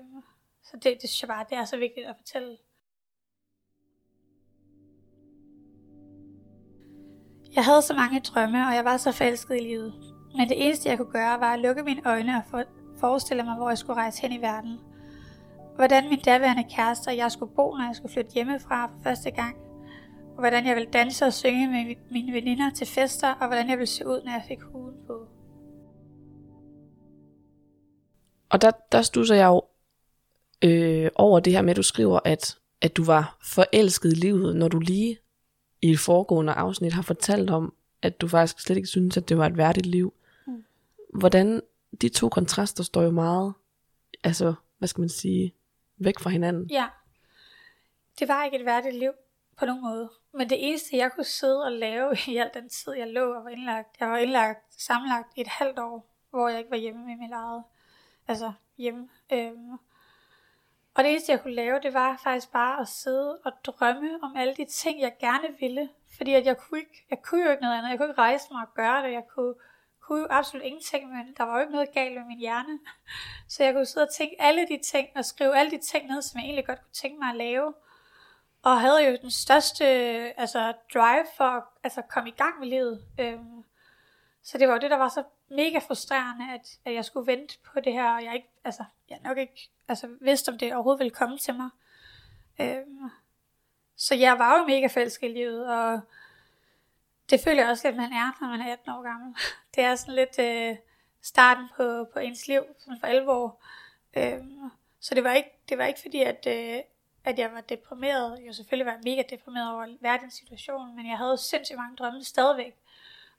så 0.63 0.77
det, 0.77 0.99
det 1.03 1.11
synes 1.11 1.23
jeg 1.23 1.29
bare, 1.29 1.47
det 1.51 1.59
er 1.59 1.65
så 1.65 1.77
vigtigt 1.77 2.07
at 2.07 2.17
fortælle. 2.17 2.59
Jeg 7.57 7.65
havde 7.65 7.83
så 7.83 7.95
mange 7.95 8.21
drømme, 8.21 8.67
og 8.69 8.75
jeg 8.75 8.85
var 8.85 8.97
så 8.97 9.13
forelsket 9.13 9.57
i 9.57 9.61
livet. 9.61 9.95
Men 10.37 10.49
det 10.49 10.67
eneste, 10.67 10.89
jeg 10.89 10.99
kunne 10.99 11.13
gøre, 11.13 11.41
var 11.41 11.53
at 11.53 11.61
lukke 11.61 11.83
mine 11.83 12.03
øjne 12.07 12.37
og 12.37 12.43
for, 12.51 12.63
forestille 13.01 13.43
mig, 13.43 13.57
hvor 13.57 13.69
jeg 13.69 13.79
skulle 13.79 14.01
rejse 14.01 14.23
hen 14.23 14.33
i 14.33 14.41
verden. 14.43 14.81
Hvordan 15.77 16.09
min 16.09 16.21
daværende 16.21 16.65
kæreste 16.77 17.09
og 17.09 17.17
jeg 17.17 17.33
skulle 17.33 17.53
bo, 17.57 17.75
når 17.77 17.87
jeg 17.87 17.97
skulle 17.97 18.13
flytte 18.13 18.31
hjemmefra 18.35 18.87
for 18.87 19.03
første 19.03 19.31
gang. 19.31 19.57
Og 20.29 20.39
hvordan 20.39 20.67
jeg 20.67 20.77
ville 20.77 20.91
danse 20.93 21.25
og 21.25 21.33
synge 21.33 21.69
med 21.69 21.95
mine 22.11 22.33
veninder 22.33 22.71
til 22.71 22.87
fester, 22.87 23.33
og 23.33 23.47
hvordan 23.47 23.71
jeg 23.71 23.79
ville 23.79 23.87
se 23.91 24.07
ud, 24.07 24.23
når 24.25 24.33
jeg 24.33 24.43
fik 24.49 24.61
huden 24.61 24.97
på. 25.07 25.27
Og 28.51 28.63
der, 28.63 28.71
der 28.93 29.03
stusser 29.03 29.35
jeg 29.35 29.47
jo 29.47 29.63
øh, 30.65 31.11
over 31.15 31.41
det 31.41 31.53
her 31.53 31.63
med, 31.63 31.71
at 31.71 31.77
du 31.77 31.83
skriver, 31.83 32.21
at, 32.25 32.59
at 32.83 32.97
du 32.97 33.05
var 33.05 33.39
forelsket 33.55 34.13
i 34.13 34.17
livet, 34.17 34.57
når 34.57 34.69
du 34.69 34.79
lige 34.79 35.19
i 35.83 35.91
et 35.91 35.99
foregående 35.99 36.53
afsnit 36.53 36.93
har 36.93 37.03
fortalt 37.03 37.51
om, 37.51 37.75
at 38.03 38.21
du 38.21 38.29
faktisk 38.29 38.65
slet 38.65 38.77
ikke 38.77 38.89
synes, 38.89 39.17
at 39.17 39.29
det 39.29 39.39
var 39.39 39.47
et 39.47 39.57
værdigt 39.57 39.87
liv. 39.87 40.15
Mm. 40.47 40.65
Hvordan 41.15 41.63
de 42.01 42.09
to 42.09 42.29
kontraster 42.29 42.85
står 42.85 43.03
jo 43.03 43.11
meget, 43.11 43.55
altså, 44.25 44.55
hvad 44.79 44.89
skal 44.89 45.01
man 45.01 45.09
sige, 45.09 45.55
væk 45.97 46.19
fra 46.19 46.31
hinanden. 46.31 46.67
Ja, 46.71 46.87
det 48.19 48.29
var 48.29 48.45
ikke 48.45 48.59
et 48.59 48.65
værdigt 48.65 48.97
liv 48.97 49.13
på 49.57 49.65
nogen 49.65 49.83
måde. 49.83 50.11
Men 50.35 50.51
det 50.51 50.69
eneste, 50.69 50.97
jeg 50.97 51.13
kunne 51.13 51.25
sidde 51.25 51.65
og 51.65 51.73
lave 51.73 52.17
i 52.33 52.37
al 52.37 52.51
den 52.55 52.69
tid, 52.69 52.93
jeg 52.93 53.09
lå 53.09 53.35
og 53.35 53.45
var 53.45 53.51
indlagt, 53.51 53.89
jeg 54.01 54.09
var 54.09 54.19
indlagt 54.19 54.83
sammenlagt 54.83 55.33
et 55.37 55.49
halvt 55.49 55.79
år, 55.79 56.15
hvor 56.31 56.49
jeg 56.49 56.59
ikke 56.59 56.71
var 56.71 56.77
hjemme 56.77 57.07
med 57.07 57.17
mit 57.17 57.33
eget, 57.33 57.63
altså 58.29 58.53
hjemme. 58.79 59.09
Øhm. 59.33 59.79
Og 60.97 61.05
det 61.05 61.11
eneste, 61.11 61.33
jeg 61.33 61.43
kunne 61.43 61.55
lave, 61.55 61.81
det 61.81 61.95
var 61.95 62.21
faktisk 62.25 62.53
bare 62.53 62.81
at 62.81 62.89
sidde 62.89 63.39
og 63.45 63.53
drømme 63.65 64.19
om 64.23 64.37
alle 64.37 64.55
de 64.55 64.65
ting, 64.65 65.01
jeg 65.01 65.13
gerne 65.21 65.49
ville. 65.61 65.89
Fordi 66.17 66.33
at 66.35 66.47
jeg 66.47 66.57
kunne, 66.57 66.81
ikke, 66.81 67.07
jeg 67.11 67.19
kunne 67.23 67.45
jo 67.45 67.51
ikke 67.51 67.63
noget 67.63 67.79
andet. 67.79 67.91
Jeg 67.91 67.99
kunne 67.99 68.09
ikke 68.09 68.21
rejse 68.21 68.47
mig 68.51 68.63
og 68.63 68.75
gøre 68.75 69.03
det. 69.03 69.13
Jeg 69.13 69.23
kunne, 69.35 69.55
kunne 70.03 70.21
jo 70.21 70.27
absolut 70.31 70.65
ingenting, 70.65 71.09
men 71.09 71.35
der 71.37 71.45
var 71.45 71.55
jo 71.55 71.61
ikke 71.61 71.73
noget 71.73 71.93
galt 71.93 72.15
med 72.15 72.25
min 72.25 72.39
hjerne. 72.39 72.79
Så 73.49 73.65
jeg 73.65 73.75
kunne 73.75 73.87
sidde 73.87 74.07
og 74.07 74.13
tænke 74.13 74.37
alle 74.39 74.67
de 74.69 74.79
ting, 74.85 75.09
og 75.17 75.25
skrive 75.25 75.57
alle 75.57 75.71
de 75.71 75.79
ting 75.79 76.07
ned, 76.07 76.23
som 76.23 76.39
jeg 76.39 76.45
egentlig 76.45 76.67
godt 76.67 76.79
kunne 76.79 77.01
tænke 77.03 77.19
mig 77.19 77.29
at 77.29 77.37
lave. 77.37 77.75
Og 78.63 78.81
havde 78.81 79.11
jo 79.11 79.17
den 79.23 79.31
største 79.31 79.85
øh, 79.85 80.31
altså, 80.37 80.73
drive 80.95 81.27
for 81.37 81.45
at 81.45 81.63
altså, 81.85 82.03
komme 82.03 82.29
i 82.29 82.35
gang 82.37 82.59
med 82.61 82.69
livet. 82.69 83.05
Øhm, 83.21 83.65
så 84.47 84.59
det 84.59 84.69
var 84.69 84.75
jo 84.75 84.81
det, 84.81 84.91
der 84.91 84.97
var 84.97 85.09
så 85.09 85.25
mega 85.49 85.79
frustrerende, 85.79 86.45
at, 86.55 86.79
at 86.85 86.95
jeg 86.95 87.05
skulle 87.05 87.27
vente 87.27 87.59
på 87.65 87.81
det 87.81 87.93
her, 87.93 88.11
og 88.11 88.25
jeg 88.25 88.35
ikke, 88.35 88.49
altså, 88.65 88.85
jeg 89.11 89.19
nok 89.25 89.39
ikke 89.39 89.71
altså, 89.89 90.09
vidste, 90.21 90.49
om 90.49 90.59
det 90.59 90.75
overhovedet 90.75 90.99
ville 90.99 91.15
komme 91.15 91.39
til 91.39 91.55
mig. 91.55 91.71
Øhm, 92.61 93.11
så 93.97 94.15
jeg 94.15 94.39
var 94.39 94.59
jo 94.59 94.67
mega 94.67 94.87
falsk 94.87 95.23
i 95.23 95.29
livet, 95.29 95.75
og 95.75 96.01
det 97.31 97.41
føler 97.41 97.63
jeg 97.63 97.71
også, 97.71 97.89
at 97.89 97.97
man 97.97 98.13
er, 98.13 98.39
når 98.41 98.49
man 98.49 98.61
er 98.61 98.73
18 98.73 98.91
år 98.91 99.03
gammel. 99.03 99.37
Det 99.75 99.85
er 99.85 99.95
sådan 99.95 100.15
lidt 100.15 100.39
øh, 100.39 100.77
starten 101.23 101.69
på, 101.77 102.07
på 102.13 102.19
ens 102.19 102.49
liv, 102.49 102.63
sådan 102.79 103.01
for 103.01 103.07
alvor. 103.07 103.61
Øhm, 104.17 104.71
så 105.01 105.15
det 105.15 105.25
var 105.25 105.33
ikke, 105.33 105.51
det 105.69 105.79
var 105.79 105.85
ikke 105.85 106.01
fordi, 106.01 106.23
at, 106.23 106.47
øh, 106.49 106.81
at 107.25 107.39
jeg 107.39 107.53
var 107.53 107.61
deprimeret. 107.61 108.45
Jeg 108.45 108.55
selvfølgelig 108.55 108.87
var 108.87 108.99
mega 109.05 109.23
deprimeret 109.31 109.73
over 109.73 109.97
verdens 110.01 110.35
situation, 110.35 110.97
men 110.97 111.09
jeg 111.09 111.19
havde 111.19 111.39
sindssygt 111.39 111.79
mange 111.79 111.97
drømme 111.97 112.25
stadigvæk. 112.25 112.77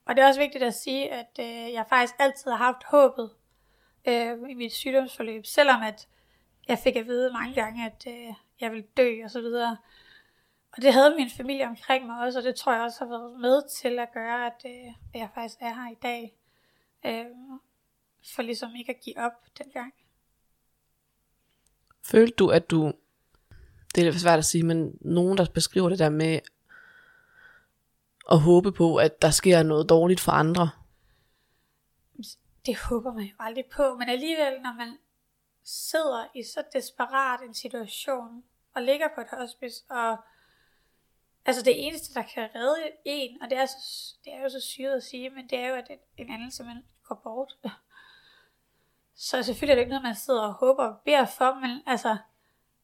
Og 0.07 0.15
det 0.15 0.23
er 0.23 0.27
også 0.27 0.39
vigtigt 0.39 0.63
at 0.63 0.73
sige, 0.73 1.13
at 1.13 1.39
øh, 1.39 1.73
jeg 1.73 1.85
faktisk 1.89 2.13
altid 2.19 2.51
har 2.51 2.57
haft 2.57 2.83
håbet 2.83 3.31
øh, 4.07 4.49
i 4.49 4.53
mit 4.53 4.73
sygdomsforløb, 4.73 5.45
selvom 5.45 5.81
at 5.81 6.07
jeg 6.67 6.79
fik 6.79 6.95
at 6.95 7.05
vide 7.07 7.33
mange 7.33 7.55
gange, 7.55 7.85
at 7.85 8.03
øh, 8.07 8.33
jeg 8.61 8.71
ville 8.71 8.87
dø 8.97 9.23
og 9.23 9.31
så 9.31 9.41
videre. 9.41 9.77
Og 10.71 10.81
det 10.81 10.93
havde 10.93 11.15
min 11.15 11.29
familie 11.29 11.67
omkring 11.67 12.05
mig 12.05 12.19
også, 12.25 12.39
og 12.39 12.45
det 12.45 12.55
tror 12.55 12.73
jeg 12.73 12.81
også 12.81 12.99
har 12.99 13.09
været 13.09 13.39
med 13.39 13.61
til 13.81 13.99
at 13.99 14.07
gøre, 14.13 14.45
at, 14.45 14.65
øh, 14.65 14.87
at 15.13 15.19
jeg 15.19 15.29
faktisk 15.33 15.57
er 15.61 15.73
her 15.73 15.91
i 15.91 15.97
dag. 16.01 16.37
Øh, 17.05 17.25
for 18.35 18.41
ligesom 18.41 18.75
ikke 18.75 18.91
at 18.91 18.99
give 19.03 19.19
op 19.19 19.31
dengang. 19.57 19.93
Følte 22.05 22.35
du, 22.35 22.49
at 22.49 22.69
du, 22.71 22.93
det 23.95 24.01
er 24.01 24.05
lidt 24.05 24.21
svært 24.21 24.39
at 24.39 24.45
sige, 24.45 24.63
men 24.63 24.97
nogen, 25.01 25.37
der 25.37 25.45
beskriver 25.53 25.89
det 25.89 25.99
der 25.99 26.09
med 26.09 26.39
og 28.27 28.41
håbe 28.41 28.71
på, 28.71 28.95
at 28.95 29.21
der 29.21 29.29
sker 29.29 29.63
noget 29.63 29.89
dårligt 29.89 30.19
for 30.19 30.31
andre. 30.31 30.69
Det 32.65 32.77
håber 32.77 33.13
man 33.13 33.23
jo 33.23 33.35
aldrig 33.39 33.65
på, 33.65 33.95
men 33.99 34.09
alligevel, 34.09 34.61
når 34.61 34.73
man 34.73 34.97
sidder 35.63 36.25
i 36.35 36.43
så 36.43 36.63
desperat 36.73 37.41
en 37.41 37.53
situation, 37.53 38.43
og 38.75 38.81
ligger 38.81 39.07
på 39.15 39.21
et 39.21 39.27
hospice, 39.31 39.83
og 39.89 40.17
altså 41.45 41.63
det 41.63 41.87
eneste, 41.87 42.13
der 42.13 42.23
kan 42.33 42.49
redde 42.55 42.91
en, 43.05 43.41
og 43.41 43.49
det 43.49 43.57
er, 43.57 43.65
så, 43.65 44.15
det 44.25 44.33
er 44.33 44.41
jo 44.41 44.49
så 44.49 44.59
syret 44.59 44.95
at 44.95 45.03
sige, 45.03 45.29
men 45.29 45.49
det 45.49 45.59
er 45.59 45.67
jo, 45.67 45.75
at 45.75 45.87
en 46.17 46.31
anden 46.31 46.51
simpelthen 46.51 46.85
går 47.03 47.15
bort. 47.23 47.57
Så 49.15 49.43
selvfølgelig 49.43 49.71
er 49.71 49.75
det 49.75 49.81
ikke 49.81 49.89
noget, 49.89 50.03
man 50.03 50.15
sidder 50.15 50.41
og 50.41 50.53
håber 50.53 50.83
og 50.83 50.97
beder 51.05 51.25
for, 51.25 51.59
men 51.59 51.81
altså, 51.85 52.17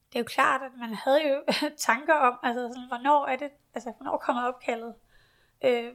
det 0.08 0.14
er 0.14 0.18
jo 0.18 0.24
klart, 0.24 0.62
at 0.62 0.72
man 0.78 0.94
havde 0.94 1.28
jo 1.28 1.42
tanker 1.88 2.14
om, 2.14 2.38
altså 2.42 2.68
sådan, 2.68 2.88
hvornår 2.88 3.26
er 3.26 3.36
det, 3.36 3.50
altså 3.74 3.92
hvornår 3.96 4.16
kommer 4.16 4.42
opkaldet. 4.42 4.94
Øh, 5.64 5.94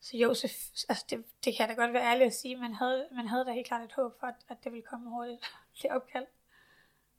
så 0.00 0.16
jo, 0.16 0.34
så, 0.34 0.46
altså 0.88 1.04
det, 1.10 1.24
det 1.44 1.56
kan 1.56 1.68
jeg 1.68 1.76
da 1.76 1.82
godt 1.82 1.92
være 1.92 2.12
ærlig 2.12 2.26
at 2.26 2.34
sige, 2.34 2.56
man 2.56 2.74
havde, 2.74 3.08
man 3.12 3.26
havde 3.26 3.44
da 3.44 3.52
helt 3.52 3.66
klart 3.66 3.84
et 3.84 3.92
håb 3.92 4.20
for, 4.20 4.26
at, 4.26 4.34
at 4.48 4.56
det 4.64 4.72
ville 4.72 4.86
komme 4.90 5.10
hurtigt, 5.10 5.40
det 5.82 5.90
opkald. 5.90 6.26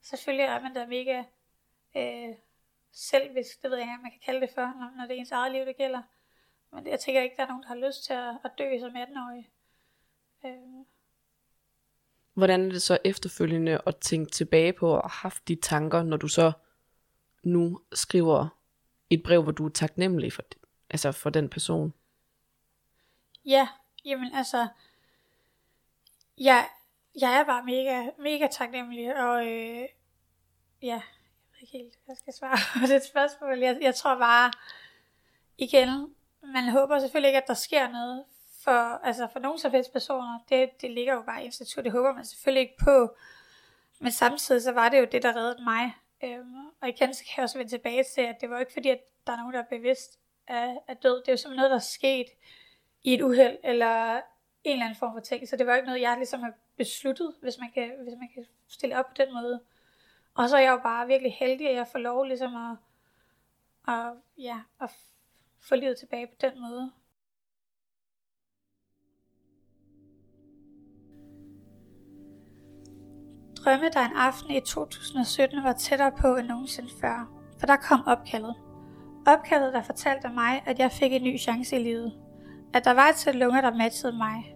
Selvfølgelig 0.02 0.44
er 0.44 0.60
man 0.60 0.74
da 0.74 0.86
mega 0.86 1.24
øh, 1.96 2.34
selvisk, 2.92 3.62
det 3.62 3.70
ved 3.70 3.78
jeg 3.78 3.86
ikke, 3.86 4.02
man 4.02 4.10
kan 4.10 4.20
kalde 4.24 4.40
det 4.40 4.50
for, 4.54 4.60
når, 4.60 4.96
når 4.96 5.06
det 5.06 5.16
er 5.16 5.20
ens 5.20 5.32
eget 5.32 5.52
liv, 5.52 5.66
det 5.66 5.76
gælder. 5.76 6.02
Men 6.72 6.86
jeg 6.86 7.00
tænker 7.00 7.22
ikke, 7.22 7.36
der 7.36 7.42
er 7.42 7.48
nogen, 7.48 7.62
der 7.62 7.68
har 7.68 7.86
lyst 7.88 8.04
til 8.04 8.12
at, 8.12 8.34
at 8.44 8.50
dø 8.58 8.78
som 8.80 8.96
18-årig. 8.96 9.50
Øh. 10.44 10.84
Hvordan 12.34 12.66
er 12.66 12.72
det 12.72 12.82
så 12.82 12.98
efterfølgende 13.04 13.80
at 13.86 13.96
tænke 13.96 14.30
tilbage 14.30 14.72
på 14.72 14.90
og 14.90 15.10
haft 15.10 15.48
de 15.48 15.54
tanker, 15.54 16.02
når 16.02 16.16
du 16.16 16.28
så 16.28 16.52
nu 17.42 17.80
skriver 17.92 18.48
et 19.10 19.22
brev, 19.22 19.42
hvor 19.42 19.52
du 19.52 19.66
er 19.66 19.70
taknemmelig 19.70 20.32
for, 20.32 20.42
altså 20.90 21.12
for 21.12 21.30
den 21.30 21.48
person? 21.48 21.94
Ja, 23.44 23.68
jamen 24.04 24.34
altså, 24.34 24.68
jeg, 26.38 26.68
jeg 27.20 27.40
er 27.40 27.44
bare 27.44 27.64
mega, 27.64 28.10
mega 28.18 28.48
taknemmelig, 28.52 29.16
og 29.16 29.46
øh, 29.46 29.88
ja, 30.82 31.00
jeg 31.00 31.02
ved 31.52 31.60
ikke 31.60 31.72
helt, 31.72 31.98
hvad 32.04 32.14
jeg 32.14 32.16
skal 32.16 32.32
svare 32.32 32.58
på 32.80 32.86
det 32.86 33.02
spørgsmål. 33.04 33.58
Jeg, 33.58 33.78
jeg 33.80 33.94
tror 33.94 34.18
bare, 34.18 34.52
igen, 35.58 36.14
man 36.42 36.68
håber 36.68 36.98
selvfølgelig 36.98 37.28
ikke, 37.28 37.42
at 37.42 37.48
der 37.48 37.54
sker 37.54 37.88
noget 37.88 38.24
for, 38.64 39.06
altså 39.06 39.28
for 39.32 39.38
nogen 39.38 39.58
som 39.58 39.70
helst 39.70 39.92
personer. 39.92 40.38
Det, 40.48 40.70
det 40.80 40.90
ligger 40.90 41.14
jo 41.14 41.22
bare 41.22 41.42
i 41.42 41.44
institut, 41.44 41.84
det 41.84 41.92
håber 41.92 42.12
man 42.12 42.24
selvfølgelig 42.24 42.60
ikke 42.60 42.84
på. 42.84 43.16
Men 43.98 44.12
samtidig 44.12 44.62
så 44.62 44.72
var 44.72 44.88
det 44.88 44.98
jo 44.98 45.06
det, 45.12 45.22
der 45.22 45.36
reddede 45.36 45.64
mig. 45.64 45.94
Øhm, 46.22 46.66
og 46.80 46.88
igen, 46.88 47.14
så 47.14 47.24
kan 47.24 47.32
jeg 47.36 47.42
også 47.42 47.58
vende 47.58 47.72
tilbage 47.72 48.04
til, 48.14 48.20
at 48.20 48.36
det 48.40 48.50
var 48.50 48.58
ikke 48.58 48.72
fordi, 48.72 48.88
at 48.88 49.00
der 49.26 49.32
er 49.32 49.36
nogen, 49.36 49.54
der 49.54 49.60
er 49.60 49.66
bevidst 49.70 50.18
af, 50.48 50.78
af 50.88 50.96
død. 50.96 51.20
Det 51.20 51.28
er 51.28 51.32
jo 51.32 51.36
simpelthen 51.36 51.56
noget, 51.56 51.70
der 51.70 51.76
er 51.76 51.80
sket 51.80 52.26
i 53.02 53.14
et 53.14 53.22
uheld, 53.22 53.58
eller 53.64 54.20
en 54.64 54.72
eller 54.72 54.84
anden 54.84 54.98
form 54.98 55.12
for 55.12 55.20
ting. 55.20 55.48
Så 55.48 55.56
det 55.56 55.66
var 55.66 55.74
ikke 55.74 55.86
noget, 55.86 56.00
jeg 56.00 56.16
ligesom 56.16 56.40
har 56.40 56.52
besluttet, 56.76 57.34
hvis 57.42 57.58
man 57.60 57.70
kan, 57.74 57.92
hvis 58.02 58.14
man 58.18 58.28
kan 58.34 58.46
stille 58.68 58.98
op 58.98 59.06
på 59.06 59.14
den 59.16 59.34
måde. 59.34 59.60
Og 60.34 60.48
så 60.48 60.56
er 60.56 60.60
jeg 60.60 60.70
jo 60.70 60.80
bare 60.82 61.06
virkelig 61.06 61.32
heldig, 61.32 61.68
at 61.68 61.76
jeg 61.76 61.86
får 61.92 61.98
lov 61.98 62.24
ligesom 62.24 62.56
at, 62.56 62.76
at, 63.94 64.12
ja, 64.38 64.60
at 64.80 64.90
få 65.60 65.74
livet 65.74 65.98
tilbage 65.98 66.26
på 66.26 66.34
den 66.40 66.60
måde. 66.60 66.92
Drømme, 73.56 73.88
der 73.88 74.00
en 74.00 74.16
aften 74.16 74.50
i 74.50 74.60
2017 74.60 75.64
var 75.64 75.72
tættere 75.72 76.12
på 76.12 76.36
end 76.36 76.46
nogensinde 76.46 76.90
før, 77.00 77.44
for 77.60 77.66
der 77.66 77.76
kom 77.76 78.06
opkaldet. 78.06 78.67
Opkaldet, 79.28 79.72
der 79.72 79.82
fortalte 79.82 80.28
mig, 80.28 80.62
at 80.66 80.78
jeg 80.78 80.92
fik 80.92 81.12
en 81.12 81.22
ny 81.22 81.38
chance 81.38 81.76
i 81.76 81.82
livet. 81.82 82.12
At 82.74 82.84
der 82.84 82.90
var 82.90 83.08
et 83.08 83.16
sæt 83.16 83.34
lunger, 83.34 83.60
der 83.60 83.74
matchede 83.74 84.16
mig. 84.16 84.54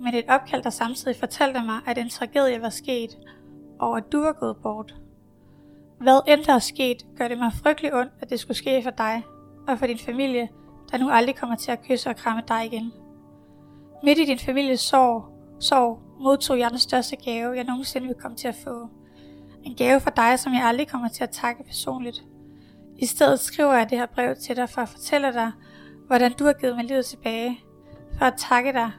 Men 0.00 0.14
et 0.14 0.24
opkald, 0.28 0.62
der 0.62 0.70
samtidig 0.70 1.16
fortalte 1.16 1.60
mig, 1.66 1.80
at 1.86 1.98
en 1.98 2.08
tragedie 2.08 2.62
var 2.62 2.68
sket, 2.68 3.18
og 3.78 3.96
at 3.96 4.12
du 4.12 4.20
var 4.20 4.32
gået 4.32 4.56
bort. 4.62 4.94
Hvad 6.00 6.20
end 6.28 6.44
der 6.44 6.52
er 6.52 6.58
sket, 6.58 7.06
gør 7.16 7.28
det 7.28 7.38
mig 7.38 7.52
frygtelig 7.52 7.94
ondt, 7.94 8.12
at 8.20 8.30
det 8.30 8.40
skulle 8.40 8.56
ske 8.56 8.82
for 8.82 8.90
dig 8.90 9.22
og 9.68 9.78
for 9.78 9.86
din 9.86 9.98
familie, 9.98 10.48
der 10.90 10.98
nu 10.98 11.10
aldrig 11.10 11.36
kommer 11.36 11.56
til 11.56 11.70
at 11.70 11.82
kysse 11.82 12.10
og 12.10 12.16
kramme 12.16 12.42
dig 12.48 12.66
igen. 12.66 12.92
Midt 14.02 14.18
i 14.18 14.24
din 14.24 14.38
families 14.38 14.80
sorg, 14.80 15.24
sorg 15.60 15.98
modtog 16.20 16.58
jeg 16.58 16.70
den 16.70 16.78
største 16.78 17.16
gave, 17.16 17.56
jeg 17.56 17.64
nogensinde 17.64 18.06
vil 18.06 18.16
komme 18.16 18.36
til 18.36 18.48
at 18.48 18.56
få. 18.64 18.88
En 19.62 19.74
gave 19.74 20.00
for 20.00 20.10
dig, 20.10 20.38
som 20.38 20.52
jeg 20.52 20.64
aldrig 20.64 20.88
kommer 20.88 21.08
til 21.08 21.22
at 21.22 21.30
takke 21.30 21.64
personligt. 21.64 22.24
I 23.00 23.06
stedet 23.06 23.40
skriver 23.40 23.74
jeg 23.74 23.90
det 23.90 23.98
her 23.98 24.06
brev 24.06 24.36
til 24.36 24.56
dig 24.56 24.70
for 24.70 24.82
at 24.82 24.88
fortælle 24.88 25.32
dig, 25.32 25.52
hvordan 26.06 26.32
du 26.32 26.44
har 26.44 26.52
givet 26.52 26.76
mig 26.76 26.84
livet 26.84 27.06
tilbage. 27.06 27.64
For 28.18 28.24
at 28.24 28.34
takke 28.38 28.72
dig. 28.72 28.92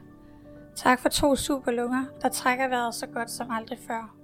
Tak 0.76 1.02
for 1.02 1.10
to 1.10 1.36
superlunger, 1.36 2.06
der 2.22 2.30
trækker 2.30 2.68
vejret 2.68 2.96
så 2.96 3.08
godt 3.08 3.32
som 3.32 3.52
aldrig 3.52 3.80
før. 3.88 4.16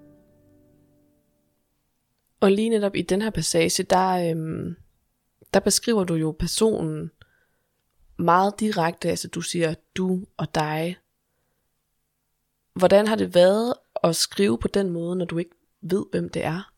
Og 2.39 2.51
lige 2.51 2.69
netop 2.69 2.95
i 2.95 3.01
den 3.01 3.21
her 3.21 3.29
passage, 3.29 3.83
der, 3.83 4.31
øhm, 4.31 4.75
der 5.53 5.59
beskriver 5.59 6.03
du 6.03 6.13
jo 6.13 6.35
personen 6.39 7.11
meget 8.19 8.59
direkte. 8.59 9.09
Altså 9.09 9.27
du 9.27 9.41
siger 9.41 9.73
du 9.95 10.25
og 10.37 10.55
dig. 10.55 10.97
Hvordan 12.73 13.07
har 13.07 13.15
det 13.15 13.35
været 13.35 13.73
at 14.03 14.15
skrive 14.15 14.57
på 14.57 14.67
den 14.67 14.89
måde, 14.89 15.15
når 15.15 15.25
du 15.25 15.37
ikke 15.37 15.55
ved, 15.81 16.05
hvem 16.11 16.29
det 16.29 16.45
er? 16.45 16.73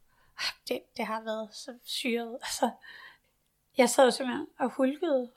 Det, 0.67 0.81
det 0.97 1.05
har 1.05 1.21
været 1.21 1.49
så 1.53 1.77
syret. 1.83 2.33
Altså, 2.41 2.69
jeg 3.77 3.89
sad 3.89 4.11
simpelthen 4.11 4.47
og 4.59 4.69
hulkede, 4.69 5.31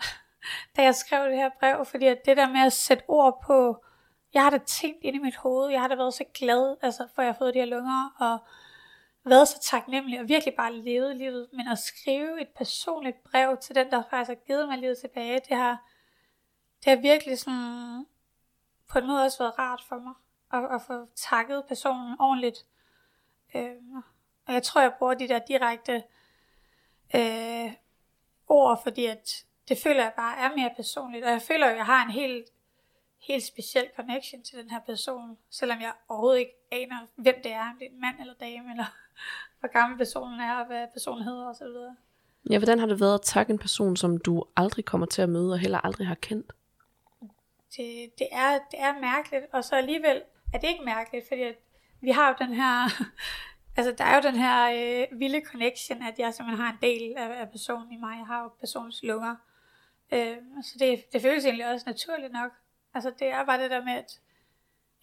da 0.77 0.83
jeg 0.83 0.95
skrev 0.95 1.29
det 1.29 1.37
her 1.37 1.51
brev, 1.61 1.85
fordi 1.85 2.07
at 2.07 2.25
det 2.25 2.37
der 2.37 2.49
med 2.49 2.61
at 2.61 2.73
sætte 2.73 3.05
ord 3.09 3.43
på, 3.47 3.85
jeg 4.35 4.43
har 4.43 4.51
da 4.51 4.59
tænkt 4.59 5.05
ind 5.05 5.17
i 5.17 5.19
mit 5.19 5.37
hoved, 5.37 5.71
jeg 5.71 5.81
har 5.81 5.89
da 5.89 5.95
været 5.95 6.15
så 6.15 6.25
glad, 6.35 6.77
altså, 6.83 7.09
for 7.15 7.23
jeg 7.23 7.33
har 7.33 7.39
fået 7.39 7.55
de 7.55 7.59
her 7.59 7.67
lunger, 7.67 8.17
og 8.19 8.39
været 9.25 9.49
så 9.49 9.61
taknemmelig, 9.61 10.21
og 10.21 10.29
virkelig 10.29 10.55
bare 10.55 10.73
levet 10.73 11.17
livet, 11.17 11.49
men 11.53 11.69
at 11.69 11.79
skrive 11.79 12.41
et 12.41 12.49
personligt 12.49 13.25
brev 13.25 13.57
til 13.57 13.75
den, 13.75 13.91
der 13.91 14.03
faktisk 14.11 14.29
har 14.29 14.47
givet 14.47 14.69
mig 14.69 14.79
livet 14.79 14.99
tilbage, 14.99 15.41
det 15.49 15.57
har, 15.57 15.87
det 16.85 16.93
har 16.93 17.01
virkelig 17.01 17.39
sådan, 17.39 18.07
på 18.89 18.99
en 18.99 19.07
måde 19.07 19.25
også 19.25 19.39
været 19.39 19.59
rart 19.59 19.83
for 19.89 19.99
mig 19.99 20.15
at, 20.53 20.75
at 20.75 20.83
få 20.83 21.07
takket 21.17 21.65
personen 21.69 22.17
ordentligt. 22.21 22.67
Øh, 23.55 23.77
og 24.47 24.55
jeg 24.55 24.63
tror, 24.63 24.81
jeg 24.81 24.93
bruger 24.99 25.15
de 25.15 25.29
der 25.29 25.39
direkte 25.39 26.03
øh, 27.15 27.73
ord, 28.49 28.83
fordi 28.83 29.07
at 29.07 29.45
det 29.69 29.79
føler 29.79 30.03
jeg 30.03 30.13
bare 30.17 30.39
er 30.39 30.57
mere 30.57 30.71
personligt. 30.77 31.25
Og 31.25 31.31
jeg 31.31 31.43
føler, 31.43 31.67
at 31.67 31.77
jeg 31.77 31.87
har 31.87 32.05
en 32.05 32.11
helt, 32.11 32.47
helt 33.19 33.45
speciel 33.45 33.87
connection 33.97 34.43
til 34.43 34.59
den 34.59 34.71
her 34.71 34.81
person, 34.87 35.39
selvom 35.51 35.81
jeg 35.81 35.93
overhovedet 36.09 36.39
ikke 36.41 36.53
aner, 36.73 36.97
hvem 37.17 37.35
det 37.45 37.53
er, 37.53 37.71
om 37.71 37.77
det 37.79 37.87
er 37.87 37.91
en 37.91 38.01
mand 38.01 38.21
eller 38.21 38.35
dame, 38.35 38.71
eller 38.71 38.95
hvor 39.61 39.69
gammel 39.73 39.99
personen 39.99 40.41
er, 40.41 40.55
og 40.55 40.67
hvad 40.67 40.87
personen 40.93 41.25
hedder 41.25 41.49
osv. 41.49 41.97
Ja, 42.51 42.59
hvordan 42.59 42.79
har 42.79 42.87
det 42.87 43.01
været 43.01 43.15
at 43.15 43.23
takke 43.23 43.51
en 43.51 43.59
person, 43.59 43.97
som 43.97 44.19
du 44.19 44.45
aldrig 44.57 44.85
kommer 44.85 45.07
til 45.07 45.23
at 45.23 45.29
møde, 45.29 45.53
og 45.53 45.59
heller 45.59 45.79
aldrig 45.79 46.07
har 46.07 46.15
kendt? 46.15 46.53
Det, 47.77 48.11
det, 48.19 48.29
er, 48.33 48.59
det 48.71 48.81
er 48.81 49.01
mærkeligt, 49.01 49.45
og 49.53 49.65
så 49.65 49.77
alligevel 49.77 50.23
er 50.55 50.59
det 50.59 50.69
ikke 50.69 50.85
mærkeligt, 50.85 51.29
fordi 51.29 51.43
at 51.43 51.55
vi 52.01 52.11
har 52.11 52.29
jo 52.29 52.47
den 52.47 52.55
her, 52.55 52.89
altså 53.77 53.95
der 53.99 54.05
er 54.05 54.15
jo 54.15 54.23
den 54.23 54.37
her 54.37 54.71
øh, 55.11 55.21
vilde 55.21 55.43
connection, 55.47 56.03
at 56.03 56.19
jeg 56.19 56.35
simpelthen 56.35 56.65
har 56.65 56.73
en 56.73 56.79
del 56.83 57.15
af, 57.17 57.41
af 57.41 57.51
personen 57.51 57.93
i 57.93 57.97
mig. 57.97 58.19
Jeg 58.19 58.27
har 58.27 58.43
jo 58.43 58.49
personens 58.49 59.03
lunger. 59.03 59.37
Øh, 60.13 60.37
så 60.63 60.77
det, 60.79 61.13
det 61.13 61.23
føles 61.23 61.45
egentlig 61.45 61.67
også 61.67 61.87
naturligt 61.87 62.33
nok. 62.33 62.53
Altså 62.95 63.13
det 63.19 63.29
er 63.29 63.45
bare 63.45 63.63
det 63.63 63.71
der 63.71 63.85
med, 63.85 63.93
at 63.93 64.21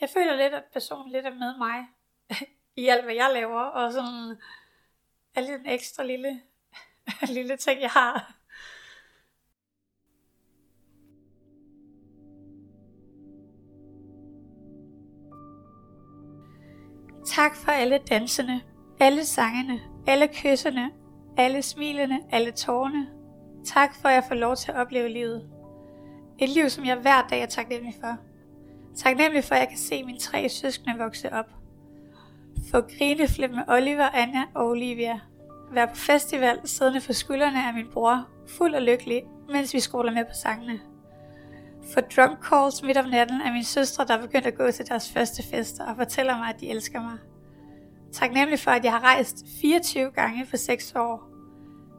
jeg 0.02 0.10
føler 0.10 0.36
lidt, 0.36 0.54
at 0.54 0.64
personen 0.74 1.12
lidt 1.12 1.26
er 1.26 1.34
med 1.34 1.58
mig 1.58 1.88
i 2.84 2.88
alt, 2.88 3.04
hvad 3.04 3.16
jeg 3.16 3.30
laver, 3.34 3.62
og 3.62 3.94
sådan 3.94 4.38
alle 5.36 5.54
den 5.54 5.66
ekstra 5.66 6.04
lille, 6.04 6.42
lille 7.38 7.58
ting, 7.58 7.82
jeg 7.82 7.90
har. 7.90 8.39
Tak 17.40 17.56
for 17.56 17.72
alle 17.72 18.00
danserne, 18.10 18.62
alle 19.00 19.26
sangene, 19.26 19.80
alle 20.08 20.28
kysserne, 20.28 20.92
alle 21.38 21.62
smilene, 21.62 22.20
alle 22.32 22.52
tårne. 22.52 23.08
Tak 23.66 23.96
for, 23.96 24.10
at 24.10 24.16
jeg 24.16 24.24
får 24.28 24.36
lov 24.36 24.56
til 24.56 24.72
at 24.72 24.78
opleve 24.78 25.10
livet. 25.10 25.50
Et 26.40 26.50
liv, 26.50 26.70
som 26.70 26.86
jeg 26.86 26.98
hver 26.98 27.28
dag 27.30 27.42
er 27.42 27.46
taknemmelig 27.46 27.96
for. 28.02 28.18
Taknemmelig 28.98 29.44
for, 29.44 29.56
at 29.56 29.60
jeg 29.60 29.68
kan 29.70 29.78
se 29.78 30.04
mine 30.04 30.20
tre 30.20 30.50
søskende 30.50 30.98
vokse 30.98 31.34
op. 31.34 31.46
Få 32.72 32.82
grineflip 32.82 33.52
med 33.52 33.64
Oliver, 33.68 34.10
Anna 34.10 34.44
og 34.56 34.68
Olivia. 34.68 35.20
Være 35.72 35.88
på 35.88 35.96
festival, 35.96 36.60
siddende 36.66 37.02
for 37.02 37.14
skuldrene 37.14 37.68
af 37.68 37.74
min 37.74 37.88
bror, 37.94 38.28
fuld 38.48 38.76
og 38.76 38.82
lykkelig, 38.82 39.24
mens 39.50 39.74
vi 39.74 39.80
skoler 39.80 40.12
med 40.12 40.26
på 40.26 40.34
sangene. 40.34 40.80
Få 41.94 42.00
drunk 42.16 42.44
calls 42.44 42.84
midt 42.84 42.98
om 42.98 43.06
natten 43.06 43.42
af 43.42 43.52
min 43.52 43.64
søstre, 43.64 44.06
der 44.06 44.18
er 44.18 44.22
begyndt 44.22 44.48
at 44.48 44.58
gå 44.58 44.72
til 44.72 44.88
deres 44.88 45.12
første 45.12 45.44
fester 45.44 45.86
og 45.86 45.96
fortæller 45.96 46.38
mig, 46.38 46.50
at 46.50 46.60
de 46.60 46.70
elsker 46.70 47.02
mig. 47.02 47.18
Tak 48.14 48.34
nemlig 48.34 48.60
for, 48.60 48.72
at 48.72 48.84
jeg 48.84 48.92
har 48.92 49.00
rejst 49.00 49.46
24 49.62 50.12
gange 50.12 50.46
for 50.46 50.58
6 50.58 50.94
år. 50.96 51.30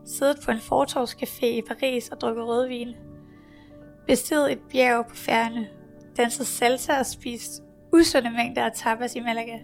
Siddet 0.07 0.37
på 0.45 0.51
en 0.51 0.59
fortorvscafé 0.59 1.47
i 1.47 1.63
Paris 1.69 2.09
og 2.09 2.21
drukket 2.21 2.47
rødvin. 2.47 2.95
bestiget 4.07 4.53
et 4.53 4.59
bjerg 4.73 5.07
på 5.07 5.17
færgerne, 5.17 5.69
Danset 6.17 6.47
salsa 6.47 6.99
og 6.99 7.07
spist 7.07 7.63
usunde 7.93 8.31
mængder 8.31 8.65
af 8.65 8.73
tapas 8.75 9.17
i 9.17 9.21
Malaga. 9.21 9.59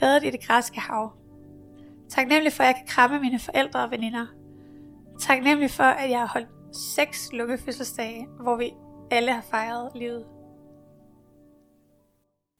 Badet 0.00 0.24
i 0.24 0.30
det 0.30 0.46
græske 0.46 0.80
hav. 0.80 1.12
Tak 2.08 2.28
nemlig 2.28 2.52
for, 2.52 2.62
at 2.62 2.66
jeg 2.66 2.74
kan 2.74 2.86
kramme 2.86 3.20
mine 3.20 3.38
forældre 3.38 3.84
og 3.84 3.90
veninder. 3.90 4.26
Tak 5.20 5.42
nemlig 5.42 5.70
for, 5.70 5.84
at 5.84 6.10
jeg 6.10 6.18
har 6.18 6.26
holdt 6.26 6.48
seks 6.76 7.32
lukkefødselsdage, 7.32 8.26
hvor 8.40 8.56
vi 8.56 8.72
alle 9.10 9.32
har 9.32 9.44
fejret 9.50 9.90
livet. 9.94 10.26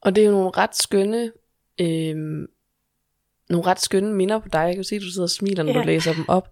Og 0.02 0.16
det 0.16 0.22
er 0.22 0.26
jo 0.26 0.32
nogle 0.32 0.50
ret 0.50 0.76
skønne 0.76 1.32
øh, 1.80 2.48
nogle 3.48 3.66
ret 3.66 3.80
skønne 3.80 4.14
minder 4.14 4.38
på 4.38 4.48
dig. 4.48 4.58
Jeg 4.58 4.74
kan 4.74 4.84
se, 4.84 4.96
at 4.96 5.02
du 5.02 5.10
sidder 5.10 5.26
og 5.26 5.30
smiler, 5.30 5.62
når 5.62 5.72
Ja. 5.72 5.78
du 5.78 5.84
læser 5.86 6.12
dem 6.14 6.24
op. 6.28 6.48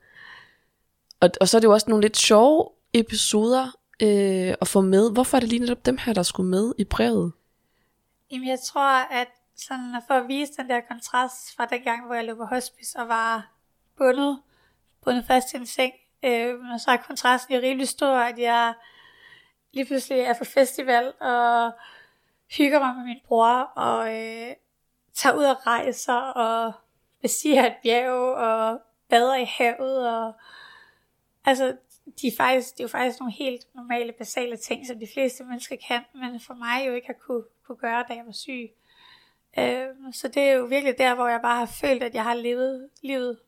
Og, 1.21 1.31
og 1.41 1.49
så 1.49 1.57
er 1.57 1.61
det 1.61 1.69
jo 1.69 1.73
også 1.73 1.91
nogle 1.91 2.03
lidt 2.03 2.17
sjove 2.17 2.69
episoder 2.93 3.65
øh, 4.03 4.55
at 4.61 4.69
få 4.69 4.81
med. 4.81 5.13
Hvorfor 5.13 5.37
er 5.37 5.41
det 5.41 5.49
lige 5.49 5.59
netop 5.59 5.87
dem 5.87 5.99
her, 5.99 6.13
der 6.13 6.23
skulle 6.23 6.51
med 6.51 6.73
i 6.79 6.85
brevet? 6.85 7.33
Jamen, 8.31 8.49
jeg 8.49 8.59
tror, 8.61 9.13
at 9.13 9.29
sådan 9.57 10.03
for 10.07 10.15
at 10.15 10.29
vise 10.29 10.53
den 10.57 10.69
der 10.71 10.81
kontrast 10.91 11.57
fra 11.57 11.67
den 11.67 11.81
gang, 11.83 12.07
hvor 12.07 12.15
jeg 12.15 12.25
lå 12.25 12.35
på 12.35 12.45
hospice 12.45 12.99
og 12.99 13.09
var 13.09 13.53
bundet, 13.99 14.39
bundet 15.05 15.25
fast 15.27 15.49
til 15.49 15.61
en 15.61 15.67
seng, 15.67 15.93
øh, 16.25 16.55
og 16.73 16.81
så 16.81 16.91
er 16.91 16.97
kontrasten 16.97 17.55
jo 17.55 17.61
rimelig 17.61 17.89
stor, 17.89 18.17
at 18.17 18.39
jeg 18.39 18.75
lige 19.73 19.87
pludselig 19.87 20.19
er 20.21 20.35
på 20.39 20.45
festival 20.45 21.13
og 21.21 21.73
hygger 22.59 22.79
mig 22.81 22.95
med 22.97 23.05
min 23.05 23.19
bror 23.27 23.53
og 23.77 24.15
øh, 24.15 24.53
tager 25.15 25.37
ud 25.37 25.45
og 25.45 25.67
rejser 25.67 26.15
og 26.15 26.73
bestiger 27.23 27.67
et 27.67 27.77
bjerg 27.83 28.13
og 28.13 28.81
bader 29.09 29.37
i 29.37 29.45
havet 29.45 30.09
og 30.09 30.33
altså 31.45 31.77
de 32.23 32.27
er 32.27 32.37
faktisk, 32.37 32.73
det 32.73 32.81
er 32.81 32.85
jo 32.85 32.89
faktisk 32.89 33.21
nogle 33.21 33.33
helt 33.33 33.67
normale, 33.75 34.13
basale 34.13 34.57
ting, 34.57 34.87
som 34.87 34.99
de 34.99 35.09
fleste 35.15 35.45
mennesker 35.45 35.77
kan, 35.89 36.03
men 36.15 36.41
for 36.41 36.55
mig 36.55 36.87
jo 36.87 36.93
ikke 36.95 37.07
har 37.07 37.15
kunne, 37.15 37.43
kunne 37.67 37.77
gøre, 37.77 38.05
da 38.09 38.15
jeg 38.15 38.27
var 38.27 38.33
syg. 38.33 38.71
Øh, 39.59 40.13
så 40.13 40.29
det 40.29 40.43
er 40.43 40.53
jo 40.53 40.65
virkelig 40.65 40.99
der, 40.99 41.15
hvor 41.15 41.29
jeg 41.29 41.41
bare 41.43 41.59
har 41.59 41.73
følt, 41.81 42.03
at 42.03 42.15
jeg 42.15 42.23
har 42.23 42.35
levet 42.35 42.91
livet. 43.03 43.39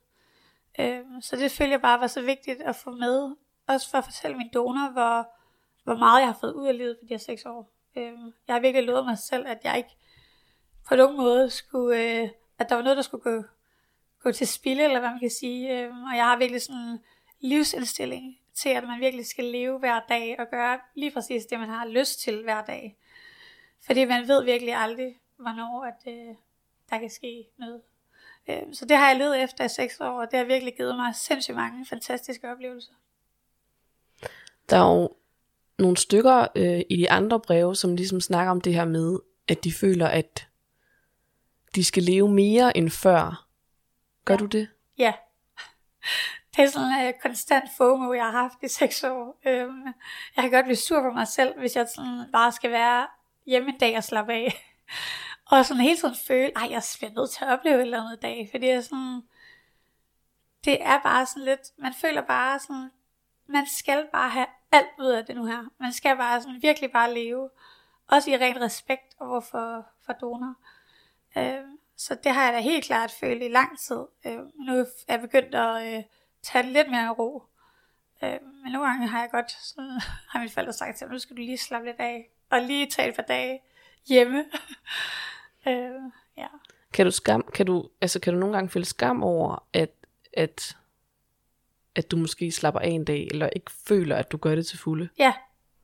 Øh, 0.79 1.01
så 1.21 1.37
det 1.37 1.51
følte 1.51 1.73
jeg 1.73 1.81
bare 1.81 2.01
var 2.01 2.07
så 2.07 2.23
vigtigt 2.23 2.63
at 2.63 2.77
få 2.77 2.91
med, 2.91 3.37
også 3.67 3.91
for 3.91 3.99
at 3.99 4.05
fortælle 4.05 4.37
min 4.37 4.51
donor, 4.55 4.93
hvor, 4.93 5.29
hvor 5.85 5.97
meget 5.97 6.21
jeg 6.21 6.29
har 6.29 6.39
fået 6.41 6.53
ud 6.53 6.67
af 6.67 6.79
livet 6.79 6.97
på 6.97 7.05
de 7.05 7.15
her 7.15 7.19
seks 7.19 7.45
år. 7.45 7.71
Øh, 7.97 8.13
jeg 8.47 8.55
har 8.55 8.61
virkelig 8.61 8.87
lovet 8.87 9.05
mig 9.05 9.19
selv, 9.19 9.47
at 9.47 9.59
jeg 9.65 9.77
ikke 9.77 9.97
på 10.89 10.97
nogen 10.97 11.17
måde 11.17 11.51
skulle, 11.51 12.23
øh, 12.23 12.29
at 12.59 12.69
der 12.69 12.75
var 12.75 12.83
noget, 12.83 12.97
der 12.97 13.03
skulle 13.03 13.23
gå, 13.23 13.43
gå 14.23 14.33
til 14.33 14.47
spilde, 14.47 14.85
eller 14.85 15.01
hvad 15.01 15.11
man 15.11 15.21
kan 15.21 15.31
sige. 15.31 15.79
Øhm, 15.79 16.05
og 16.05 16.17
jeg 16.17 16.25
har 16.25 16.39
virkelig 16.39 16.63
sådan 16.63 16.81
en 16.81 16.99
livsindstilling 17.41 18.39
til, 18.55 18.69
at 18.69 18.85
man 18.85 19.01
virkelig 19.01 19.27
skal 19.27 19.45
leve 19.45 19.79
hver 19.79 20.01
dag 20.09 20.37
og 20.39 20.47
gøre 20.51 20.79
lige 20.95 21.11
præcis 21.11 21.47
det, 21.47 21.61
man 21.61 21.69
har 21.69 21.87
lyst 21.87 22.21
til 22.21 22.43
hver 22.43 22.65
dag. 22.65 22.97
Fordi 23.87 24.05
man 24.05 24.29
ved 24.29 24.45
virkelig 24.45 24.75
aldrig, 24.75 25.17
hvornår 25.37 25.85
at, 25.85 26.13
øh, 26.13 26.35
der 26.91 26.99
kan 26.99 27.11
ske 27.11 27.45
noget. 27.59 27.81
Øh, 28.49 28.63
så 28.73 28.85
det 28.85 28.97
har 28.97 29.09
jeg 29.09 29.19
levet 29.19 29.43
efter 29.43 29.65
i 29.65 29.69
seks 29.69 30.01
år, 30.01 30.21
og 30.21 30.31
det 30.31 30.39
har 30.39 30.47
virkelig 30.47 30.77
givet 30.77 30.97
mig 30.97 31.15
sindssygt 31.15 31.57
mange 31.57 31.87
fantastiske 31.87 32.51
oplevelser. 32.53 32.93
Der 34.71 34.77
er 34.77 35.01
jo 35.01 35.15
nogle 35.79 35.97
stykker 35.97 36.47
øh, 36.55 36.81
i 36.91 36.97
de 36.97 37.11
andre 37.11 37.41
breve, 37.41 37.77
som 37.77 37.97
ligesom 37.97 38.21
snakker 38.21 38.51
om 38.51 38.61
det 38.61 38.75
her 38.75 38.85
med, 38.85 39.19
at 39.49 39.65
de 39.65 39.73
føler, 39.73 40.07
at 40.07 40.49
de 41.75 41.85
skal 41.85 42.03
leve 42.03 42.29
mere 42.29 42.77
end 42.77 42.91
før. 42.91 43.48
Gør 44.29 44.35
Ja. 44.35 44.39
du 44.39 44.47
det? 44.47 44.69
Ja. 44.99 45.13
Det 46.57 46.65
er 46.65 46.69
sådan 46.71 46.89
en 46.89 47.15
uh, 47.15 47.21
konstant 47.23 47.71
FOMO, 47.77 48.13
jeg 48.13 48.25
har 48.25 48.31
haft 48.31 48.59
i 48.63 48.69
seks 48.69 49.05
år. 49.05 49.41
Øhm, 49.47 49.85
jeg 50.37 50.43
kan 50.43 50.51
godt 50.51 50.65
blive 50.65 50.77
sur 50.77 51.03
på 51.03 51.11
mig 51.11 51.29
selv, 51.29 51.59
hvis 51.59 51.77
jeg 51.77 51.89
sådan 51.95 52.25
bare 52.33 52.53
skal 52.53 52.71
være 52.71 53.07
hjemme 53.47 53.69
en 53.69 53.79
dag 53.79 53.97
og 53.97 54.05
slappe 54.05 54.33
af. 54.33 54.75
og 55.51 55.67
sådan 55.67 55.83
hele 55.83 55.97
tiden 55.97 56.15
føle, 56.27 56.53
ej, 56.57 56.67
jeg 56.71 56.83
bliver 56.99 57.13
nødt 57.13 57.31
til 57.31 57.45
at 57.45 57.51
opleve 57.53 57.77
et 57.77 57.81
eller 57.81 58.01
andet 58.03 58.17
i 58.17 58.21
dag. 58.21 58.49
Fordi 58.51 58.69
er 58.69 58.81
sådan, 58.81 59.23
det 60.65 60.83
er 60.83 60.99
bare 61.03 61.27
sådan 61.27 61.43
lidt, 61.45 61.61
man 61.79 61.95
føler 61.95 62.23
bare 62.23 62.59
sådan, 62.59 62.91
man 63.47 63.67
skal 63.67 64.09
bare 64.13 64.31
have 64.31 64.47
alt 64.73 64.99
ud 64.99 65.07
af 65.07 65.25
det 65.27 65.37
nu 65.37 65.45
her. 65.45 65.65
Man 65.81 65.93
skal 65.93 66.17
bare 66.17 66.43
sådan 66.43 66.63
virkelig 66.63 66.93
bare 66.93 67.15
leve. 67.15 67.51
Også 68.07 68.31
i 68.31 68.37
ren 68.37 68.61
respekt 68.61 69.15
over 69.21 69.41
for, 69.41 69.87
for 70.07 70.13
donor. 70.13 70.55
Øhm, 71.37 71.79
så 71.99 72.17
det 72.25 72.35
har 72.35 72.45
jeg 72.45 72.53
da 72.53 72.61
helt 72.61 72.85
klart 72.85 73.11
følt 73.11 73.43
i 73.43 73.49
lang 73.49 73.79
tid. 73.79 74.01
Øh, 74.27 74.39
nu 74.39 74.73
er 74.79 74.85
jeg 75.09 75.21
begyndt 75.21 75.55
at 75.55 75.95
øh, 75.95 76.05
tage 76.43 76.63
det 76.63 76.73
lidt 76.73 76.91
mere 76.91 77.11
ro. 77.11 77.43
Øh, 78.23 78.39
men 78.63 78.73
nogle 78.73 78.89
gange 78.89 79.09
har 79.09 79.21
jeg 79.21 79.31
godt, 79.31 79.51
sådan, 79.51 80.01
har 80.31 80.39
mine 80.39 80.51
forældre 80.51 80.73
sagt 80.73 80.97
til 80.97 81.07
mig, 81.07 81.13
nu 81.13 81.19
skal 81.19 81.37
du 81.37 81.41
lige 81.41 81.59
slappe 81.59 81.87
lidt 81.89 82.01
af, 82.01 82.31
og 82.51 82.61
lige 82.61 82.87
tage 82.87 83.09
et 83.09 83.15
par 83.15 83.23
dage 83.23 83.61
hjemme. 84.09 84.39
øh, 85.69 86.01
ja. 86.37 86.47
Kan 86.93 87.07
du, 87.07 87.11
skam, 87.11 87.43
kan, 87.55 87.67
du, 87.67 87.91
altså, 88.01 88.21
kan 88.21 88.33
du 88.33 88.39
nogle 88.41 88.55
gange 88.55 88.71
føle 88.71 88.85
skam 88.85 89.23
over, 89.23 89.67
at, 89.73 89.91
at, 90.33 90.77
at 91.95 92.11
du 92.11 92.17
måske 92.17 92.53
slapper 92.53 92.81
af 92.81 92.89
en 92.89 93.05
dag, 93.05 93.29
eller 93.31 93.49
ikke 93.49 93.71
føler, 93.71 94.17
at 94.17 94.33
du 94.33 94.37
gør 94.37 94.55
det 94.55 94.67
til 94.67 94.79
fulde? 94.79 95.09
ja. 95.19 95.33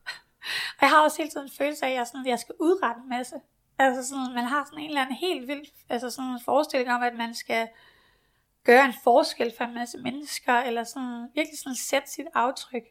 Og 0.78 0.80
jeg 0.80 0.90
har 0.90 1.02
også 1.02 1.16
hele 1.16 1.30
tiden 1.30 1.46
en 1.46 1.52
følelse 1.58 1.86
af, 1.86 1.90
at 1.90 1.96
jeg, 1.96 2.06
sådan, 2.06 2.26
at 2.26 2.30
jeg 2.30 2.38
skal 2.38 2.54
udrette 2.60 3.00
en 3.02 3.08
masse. 3.08 3.36
Altså 3.78 4.08
sådan, 4.08 4.34
man 4.34 4.44
har 4.44 4.64
sådan 4.64 4.78
en 4.78 4.88
eller 4.88 5.02
anden 5.02 5.16
helt 5.16 5.48
vild 5.48 5.66
altså 5.88 6.10
sådan 6.10 6.30
en 6.30 6.40
forestilling 6.44 6.92
om, 6.92 7.02
at 7.02 7.14
man 7.14 7.34
skal 7.34 7.68
gøre 8.64 8.84
en 8.84 8.94
forskel 9.04 9.52
for 9.56 9.64
en 9.64 9.74
masse 9.74 9.98
mennesker, 9.98 10.52
eller 10.52 10.84
sådan, 10.84 11.28
virkelig 11.34 11.58
sådan 11.58 11.76
sætte 11.76 12.10
sit 12.10 12.26
aftryk, 12.34 12.82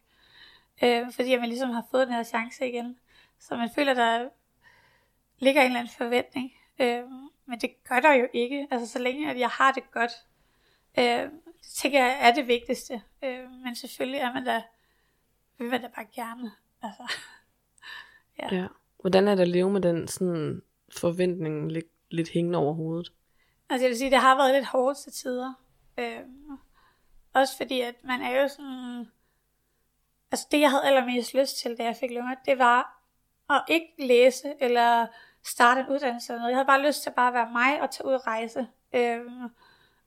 øh, 0.83 1.11
fordi 1.11 1.37
man 1.37 1.49
ligesom 1.49 1.69
har 1.69 1.85
fået 1.91 2.07
den 2.07 2.15
her 2.15 2.23
chance 2.23 2.69
igen. 2.69 2.97
Så 3.39 3.55
man 3.55 3.69
føler, 3.75 3.93
der 3.93 4.29
ligger 5.39 5.61
en 5.61 5.67
eller 5.67 5.79
anden 5.79 5.93
forventning, 5.97 6.53
øh, 6.79 7.03
men 7.45 7.59
det 7.61 7.83
gør 7.83 7.99
der 7.99 8.13
jo 8.13 8.27
ikke, 8.33 8.67
altså 8.71 8.87
så 8.87 8.99
længe 8.99 9.31
at 9.31 9.39
jeg 9.39 9.49
har 9.49 9.71
det 9.71 9.91
godt, 9.91 10.11
øh, 10.99 11.31
det 11.61 11.71
tænker 11.75 11.99
jeg 11.99 12.17
er 12.21 12.33
det 12.33 12.47
vigtigste, 12.47 13.01
øh, 13.23 13.51
men 13.51 13.75
selvfølgelig 13.75 14.19
er 14.19 14.33
man 14.33 14.45
da, 14.45 14.63
vil 15.57 15.69
man 15.69 15.81
da 15.81 15.87
bare 15.87 16.05
gerne, 16.15 16.51
altså, 16.81 17.13
Ja. 18.39 18.55
Ja. 18.55 18.67
Hvordan 19.01 19.27
er 19.27 19.35
det 19.35 19.41
at 19.41 19.47
leve 19.47 19.69
med 19.69 19.81
den 19.81 20.07
sådan, 20.07 20.61
forventningen 20.93 21.71
lidt, 21.71 21.91
lidt 22.09 22.29
hængende 22.29 22.59
over 22.59 22.73
hovedet? 22.73 23.11
Altså 23.69 23.85
jeg 23.85 23.89
vil 23.89 23.97
sige, 23.97 24.11
det 24.11 24.19
har 24.19 24.35
været 24.35 24.55
lidt 24.55 24.65
hårdt 24.65 24.97
til 24.97 25.11
tider. 25.11 25.53
Øh, 25.97 26.19
også 27.33 27.57
fordi, 27.57 27.81
at 27.81 27.95
man 28.03 28.21
er 28.21 28.41
jo 28.41 28.47
sådan... 28.47 29.05
Altså 30.31 30.47
det, 30.51 30.59
jeg 30.59 30.69
havde 30.69 30.85
allermest 30.85 31.33
lyst 31.33 31.57
til, 31.57 31.77
da 31.77 31.83
jeg 31.83 31.95
fik 31.99 32.11
lunger, 32.11 32.35
det 32.45 32.59
var 32.59 33.03
at 33.49 33.63
ikke 33.67 33.93
læse 33.99 34.53
eller 34.59 35.07
starte 35.43 35.81
en 35.81 35.89
uddannelse 35.89 36.33
eller 36.33 36.41
noget. 36.41 36.51
Jeg 36.51 36.57
havde 36.57 36.67
bare 36.67 36.87
lyst 36.87 37.03
til 37.03 37.09
at 37.09 37.15
bare 37.15 37.33
være 37.33 37.51
mig 37.51 37.81
og 37.81 37.91
tage 37.91 38.07
ud 38.07 38.13
og 38.13 38.27
rejse. 38.27 38.67
Øh, 38.93 39.21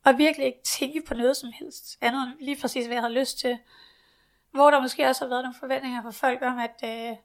og 0.05 0.19
virkelig 0.19 0.47
ikke 0.47 0.63
tænke 0.65 1.03
på 1.09 1.15
noget 1.15 1.37
som 1.37 1.53
helst. 1.59 1.99
Andet 2.01 2.23
end 2.23 2.47
lige 2.47 2.61
præcis, 2.61 2.87
hvad 2.87 2.95
jeg 2.97 3.03
havde 3.03 3.19
lyst 3.21 3.39
til. 3.39 3.59
Hvor 4.51 4.71
der 4.71 4.81
måske 4.81 5.07
også 5.07 5.25
har 5.25 5.29
været 5.29 5.43
nogle 5.43 5.59
forventninger 5.61 6.03
fra 6.03 6.11
folk 6.11 6.43
om, 6.43 6.59
at 6.59 6.81
øh, 6.85 7.17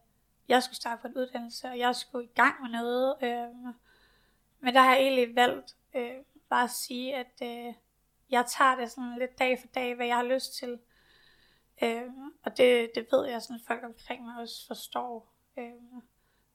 jeg 0.48 0.64
skulle 0.64 0.76
starte 0.76 1.02
på 1.02 1.08
en 1.08 1.18
uddannelse, 1.18 1.68
og 1.68 1.80
jeg 1.80 1.96
skulle 1.96 2.26
i 2.26 2.34
gang 2.36 2.62
med 2.62 2.70
noget. 2.70 3.16
Øh, 3.24 3.74
men 4.60 4.74
der 4.74 4.82
har 4.82 4.96
jeg 4.96 5.02
egentlig 5.02 5.36
valgt 5.36 5.76
øh, 5.96 6.16
bare 6.50 6.64
at 6.64 6.70
sige, 6.70 7.16
at 7.16 7.42
øh, 7.44 7.74
jeg 8.30 8.46
tager 8.46 8.76
det 8.76 8.92
sådan 8.92 9.20
lidt 9.20 9.40
dag 9.40 9.60
for 9.60 9.68
dag, 9.68 9.96
hvad 9.96 10.06
jeg 10.06 10.16
har 10.16 10.24
lyst 10.24 10.54
til. 10.54 10.80
Øh, 11.84 12.10
og 12.44 12.58
det, 12.58 12.92
det 12.96 13.08
ved 13.12 13.26
jeg, 13.26 13.42
sådan 13.42 13.60
folk 13.68 13.84
omkring 13.84 14.26
mig 14.26 14.42
også 14.42 14.68
forstår. 14.68 15.34
Øh, 15.58 15.74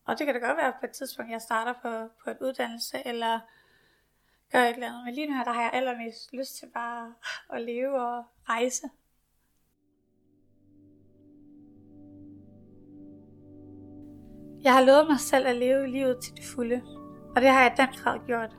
og 0.04 0.18
det 0.18 0.26
kan 0.26 0.34
da 0.34 0.46
godt 0.46 0.56
være 0.56 0.72
på 0.80 0.86
et 0.86 0.92
tidspunkt, 0.92 1.30
jeg 1.30 1.42
starter 1.42 1.72
på, 1.72 2.14
på 2.24 2.30
en 2.30 2.36
uddannelse, 2.40 3.06
eller 3.06 3.40
gør 4.52 4.62
et 4.62 4.74
eller 4.74 4.86
andet. 4.86 5.04
Men 5.04 5.14
lige 5.14 5.26
nu 5.26 5.36
her, 5.36 5.44
der 5.44 5.52
har 5.52 5.62
jeg 5.62 5.70
allermest 5.72 6.32
lyst 6.32 6.56
til 6.56 6.66
bare 6.74 7.14
at 7.50 7.62
leve 7.62 8.02
og 8.02 8.24
rejse. 8.48 8.90
Jeg 14.66 14.74
har 14.74 14.84
lovet 14.84 15.06
mig 15.08 15.20
selv 15.20 15.46
at 15.46 15.56
leve 15.56 15.86
livet 15.86 16.18
til 16.22 16.36
det 16.36 16.44
fulde, 16.44 16.82
og 17.36 17.42
det 17.42 17.50
har 17.50 17.62
jeg 17.62 17.72
i 17.72 17.80
den 17.80 18.02
grad 18.02 18.18
gjort. 18.26 18.56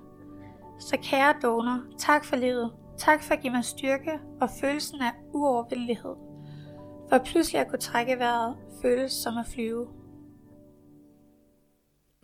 Så 0.79 0.97
kære 1.03 1.35
donor, 1.41 1.83
tak 1.97 2.25
for 2.25 2.35
livet. 2.35 2.73
Tak 2.97 3.23
for 3.23 3.33
at 3.33 3.41
give 3.41 3.53
mig 3.53 3.65
styrke 3.65 4.19
og 4.41 4.49
følelsen 4.61 5.01
af 5.01 5.11
uovervindelighed. 5.33 6.15
For 7.09 7.17
pludselig 7.25 7.61
at 7.61 7.67
kunne 7.67 7.79
trække 7.79 8.19
vejret 8.19 8.57
føles 8.81 9.11
som 9.11 9.37
at 9.37 9.45
flyve. 9.45 9.87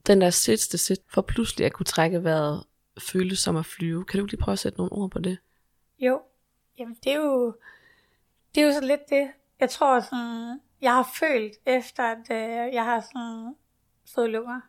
Den 0.08 0.22
der 0.22 0.30
sidste 0.30 0.78
sæt, 0.78 0.98
for 1.13 1.22
pludselig 1.22 1.65
at 1.65 1.74
kunne 1.74 1.86
trække 1.86 2.24
vejret, 2.24 2.63
føles 3.12 3.39
som 3.39 3.56
at 3.56 3.65
flyve. 3.65 4.06
Kan 4.06 4.19
du 4.19 4.26
lige 4.26 4.41
prøve 4.41 4.54
at 4.54 4.60
sætte 4.60 4.78
nogle 4.78 4.91
ord 4.91 5.12
på 5.12 5.19
det? 5.19 5.38
Jo, 6.00 6.22
jamen 6.80 6.98
det 7.04 7.12
er 7.12 7.17
jo, 7.17 7.54
det 8.56 8.63
er 8.63 8.65
jo 8.65 8.74
så 8.74 8.82
lidt 8.82 9.10
det, 9.10 9.30
jeg 9.60 9.69
tror 9.69 10.00
sådan, 10.00 10.60
jeg 10.82 10.93
har 10.93 11.10
følt 11.19 11.54
efter, 11.65 12.04
at 12.04 12.32
øh, 12.32 12.74
jeg 12.74 12.84
har 12.84 13.02
sådan 13.02 13.56
fået 14.16 14.30
lunger. 14.30 14.62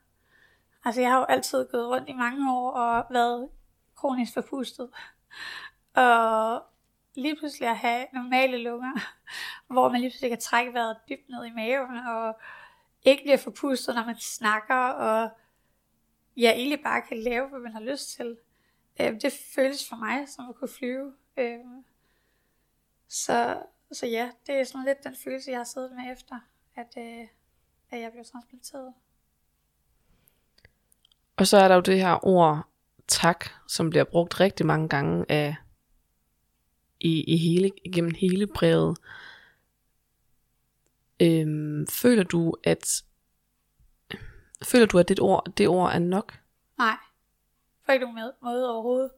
Altså 0.85 1.01
jeg 1.01 1.11
har 1.11 1.19
jo 1.19 1.25
altid 1.25 1.69
gået 1.71 1.89
rundt 1.89 2.09
i 2.09 2.13
mange 2.13 2.53
år 2.53 2.71
og 2.71 3.07
været 3.11 3.49
kronisk 3.95 4.35
forpustet. 4.35 4.91
Og 5.95 6.63
lige 7.15 7.37
pludselig 7.37 7.69
at 7.69 7.77
have 7.77 8.07
normale 8.13 8.59
lunger, 8.59 8.93
hvor 9.73 9.89
man 9.89 10.01
lige 10.01 10.11
pludselig 10.11 10.31
kan 10.31 10.41
trække 10.41 10.73
vejret 10.75 10.97
dybt 11.09 11.29
ned 11.29 11.45
i 11.45 11.51
maven, 11.51 11.97
og 11.97 12.41
ikke 13.03 13.23
bliver 13.23 13.37
forpustet, 13.37 13.95
når 13.95 14.05
man 14.05 14.17
snakker, 14.17 14.75
og 14.75 15.31
ja, 16.37 16.53
egentlig 16.53 16.83
bare 16.83 17.03
kan 17.03 17.19
lave, 17.19 17.49
hvad 17.49 17.61
man 17.61 17.73
har 17.73 17.81
lyst 17.81 18.09
til. 18.17 18.37
Øh, 19.01 19.21
det 19.21 19.33
føles 19.55 19.89
for 19.89 19.97
mig 19.97 20.29
som 20.29 20.49
at 20.49 20.55
kunne 20.55 20.69
flyve. 20.69 21.15
Øh, 21.37 21.61
så, 23.09 23.63
så 23.93 24.07
ja, 24.07 24.31
det 24.47 24.55
er 24.55 24.65
sådan 24.65 24.85
lidt 24.85 25.05
den 25.05 25.17
følelse, 25.25 25.51
jeg 25.51 25.59
har 25.59 25.65
siddet 25.65 25.93
med 25.93 26.13
efter, 26.13 26.41
at, 26.75 26.95
øh, 26.99 27.29
at 27.91 28.01
jeg 28.01 28.13
blev 28.13 28.25
transplanteret. 28.25 28.95
Og 31.37 31.47
så 31.47 31.57
er 31.57 31.69
der 31.69 31.75
jo 31.75 31.81
det 31.81 31.99
her 31.99 32.27
ord 32.27 32.69
tak, 33.09 33.45
som 33.69 33.91
bliver 33.91 34.05
brugt 34.05 34.41
rigtig 34.41 34.67
mange 34.67 34.89
gange 34.89 35.25
af 35.29 35.57
i, 37.01 37.25
i 37.35 37.37
hele, 37.37 37.71
gennem 37.93 38.15
hele 38.15 38.47
brevet. 38.47 38.99
Øhm, 41.21 41.87
føler 41.87 42.23
du, 42.23 42.55
at 42.65 43.03
føler 44.63 44.87
du, 44.87 44.99
at 44.99 45.09
det 45.09 45.21
ord, 45.21 45.53
det 45.59 45.69
ord 45.69 45.93
er 45.93 45.99
nok? 45.99 46.41
Nej, 46.79 46.97
på 47.87 47.93
ikke 47.93 48.05
nogen 48.05 48.33
måde 48.43 48.71
overhovedet. 48.71 49.11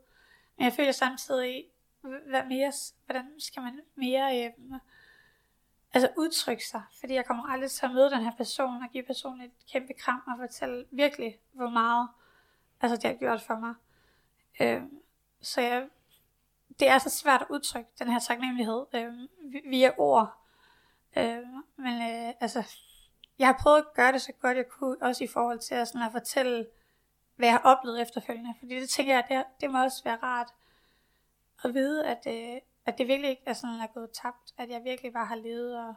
Men 0.58 0.64
jeg 0.64 0.72
føler 0.72 0.92
samtidig, 0.92 1.64
hvad 2.00 2.42
mere, 2.48 2.72
hvordan 3.06 3.24
skal 3.38 3.62
man 3.62 3.80
mere 3.96 4.44
øh, 4.44 4.50
altså 5.96 6.12
udtrykke 6.16 6.66
sig? 6.66 6.82
Fordi 7.00 7.14
jeg 7.14 7.26
kommer 7.26 7.48
aldrig 7.52 7.70
til 7.70 7.86
at 7.86 7.92
møde 7.92 8.10
den 8.10 8.22
her 8.22 8.36
person 8.36 8.82
og 8.82 8.88
give 8.92 9.04
personen 9.04 9.40
et 9.40 9.50
kæmpe 9.72 9.92
kram 9.92 10.22
og 10.26 10.34
fortælle 10.38 10.86
virkelig, 10.90 11.38
hvor 11.52 11.68
meget 11.68 12.08
altså, 12.80 12.96
det 12.96 13.04
har 13.04 13.14
gjort 13.14 13.42
for 13.42 13.58
mig. 13.58 13.74
Øh, 14.60 14.82
så 15.40 15.60
jeg, 15.60 15.88
det 16.80 16.88
er 16.88 16.98
så 16.98 17.10
svært 17.10 17.42
at 17.42 17.46
udtrykke 17.50 17.90
den 17.98 18.08
her 18.08 18.18
taknemmelighed 18.18 18.86
øh, 18.94 19.12
via 19.70 19.90
ord. 19.98 20.36
Øh, 21.16 21.42
men 21.76 21.94
øh, 21.94 22.32
altså, 22.40 22.76
jeg 23.38 23.46
har 23.46 23.58
prøvet 23.62 23.78
at 23.78 23.94
gøre 23.94 24.12
det 24.12 24.22
så 24.22 24.32
godt 24.32 24.56
jeg 24.56 24.68
kunne, 24.68 24.96
også 25.02 25.24
i 25.24 25.26
forhold 25.26 25.58
til 25.58 25.74
at, 25.74 25.88
sådan 25.88 26.02
at 26.02 26.12
fortælle, 26.12 26.66
hvad 27.36 27.48
jeg 27.48 27.54
har 27.54 27.76
oplevet 27.76 28.02
efterfølgende. 28.02 28.54
Fordi 28.58 28.80
det 28.80 28.88
tænker 28.88 29.14
jeg, 29.14 29.24
det, 29.28 29.44
det 29.60 29.70
må 29.70 29.82
også 29.82 30.04
være 30.04 30.18
rart 30.22 30.48
at 31.64 31.74
vide, 31.74 32.06
at, 32.06 32.26
øh, 32.26 32.60
at 32.86 32.98
det 32.98 33.08
virkelig 33.08 33.30
ikke 33.30 33.42
er 33.46 33.52
sådan, 33.52 33.74
at 33.74 33.82
er 33.82 33.94
gået 33.94 34.10
tabt. 34.10 34.54
At 34.58 34.70
jeg 34.70 34.84
virkelig 34.84 35.12
bare 35.12 35.26
har 35.26 35.36
levet 35.36 35.78
og, 35.78 35.94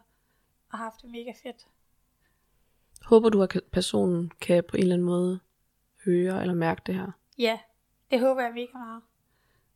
og 0.72 0.78
haft 0.78 1.02
det 1.02 1.10
mega 1.10 1.34
fedt. 1.44 1.68
Håber 3.06 3.30
du, 3.30 3.44
at 3.44 3.58
personen 3.72 4.32
kan 4.42 4.64
på 4.64 4.78
en 4.78 4.82
eller 4.82 4.96
anden 4.96 5.06
måde 5.06 5.40
høre 6.06 6.42
eller 6.42 6.54
mærke 6.54 6.82
det 6.86 6.96
her? 6.96 7.12
Ja, 7.38 7.60
det 8.12 8.20
håber 8.20 8.42
jeg 8.42 8.54
mega 8.54 8.78
meget. 8.78 9.02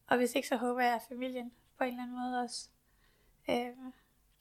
Og 0.08 0.18
hvis 0.18 0.36
ikke, 0.36 0.48
så 0.48 0.58
håber 0.58 0.82
jeg, 0.82 0.96
at 0.96 1.02
familien 1.10 1.52
på 1.78 1.84
en 1.84 1.90
eller 1.90 2.04
anden 2.04 2.18
måde 2.18 2.42
også 2.42 2.70
øh, 3.50 3.92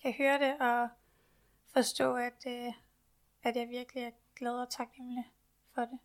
kan 0.03 0.15
høre 0.19 0.39
det 0.39 0.59
og 0.61 0.89
forstå, 1.73 2.17
at, 2.17 2.47
øh, 2.47 2.73
at 3.43 3.57
jeg 3.57 3.69
virkelig 3.69 4.03
er 4.03 4.11
glad 4.37 4.53
og 4.53 4.71
taknemmelig 4.71 5.25
for 5.75 5.81
det. 5.81 5.99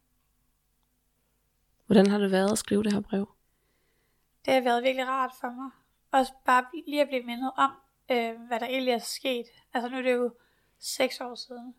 Hvordan 1.86 2.08
har 2.08 2.18
det 2.18 2.32
været 2.32 2.52
at 2.52 2.58
skrive 2.58 2.84
det 2.84 2.94
her 2.94 3.02
brev? 3.02 3.30
Det 4.46 4.54
har 4.54 4.62
været 4.62 4.84
virkelig 4.84 5.08
rart 5.08 5.32
for 5.40 5.50
mig. 5.50 5.72
Også 6.12 6.34
bare 6.46 6.66
lige 6.88 7.02
at 7.02 7.08
blive 7.08 7.24
mindet 7.24 7.52
om, 7.58 7.72
øh, 8.12 8.42
hvad 8.48 8.60
der 8.60 8.66
egentlig 8.66 8.94
er 8.94 8.98
sket. 8.98 9.46
Altså 9.74 9.90
nu 9.90 9.98
er 9.98 10.02
det 10.02 10.14
jo 10.14 10.36
seks 10.80 11.22
år 11.22 11.36
siden. 11.36 11.76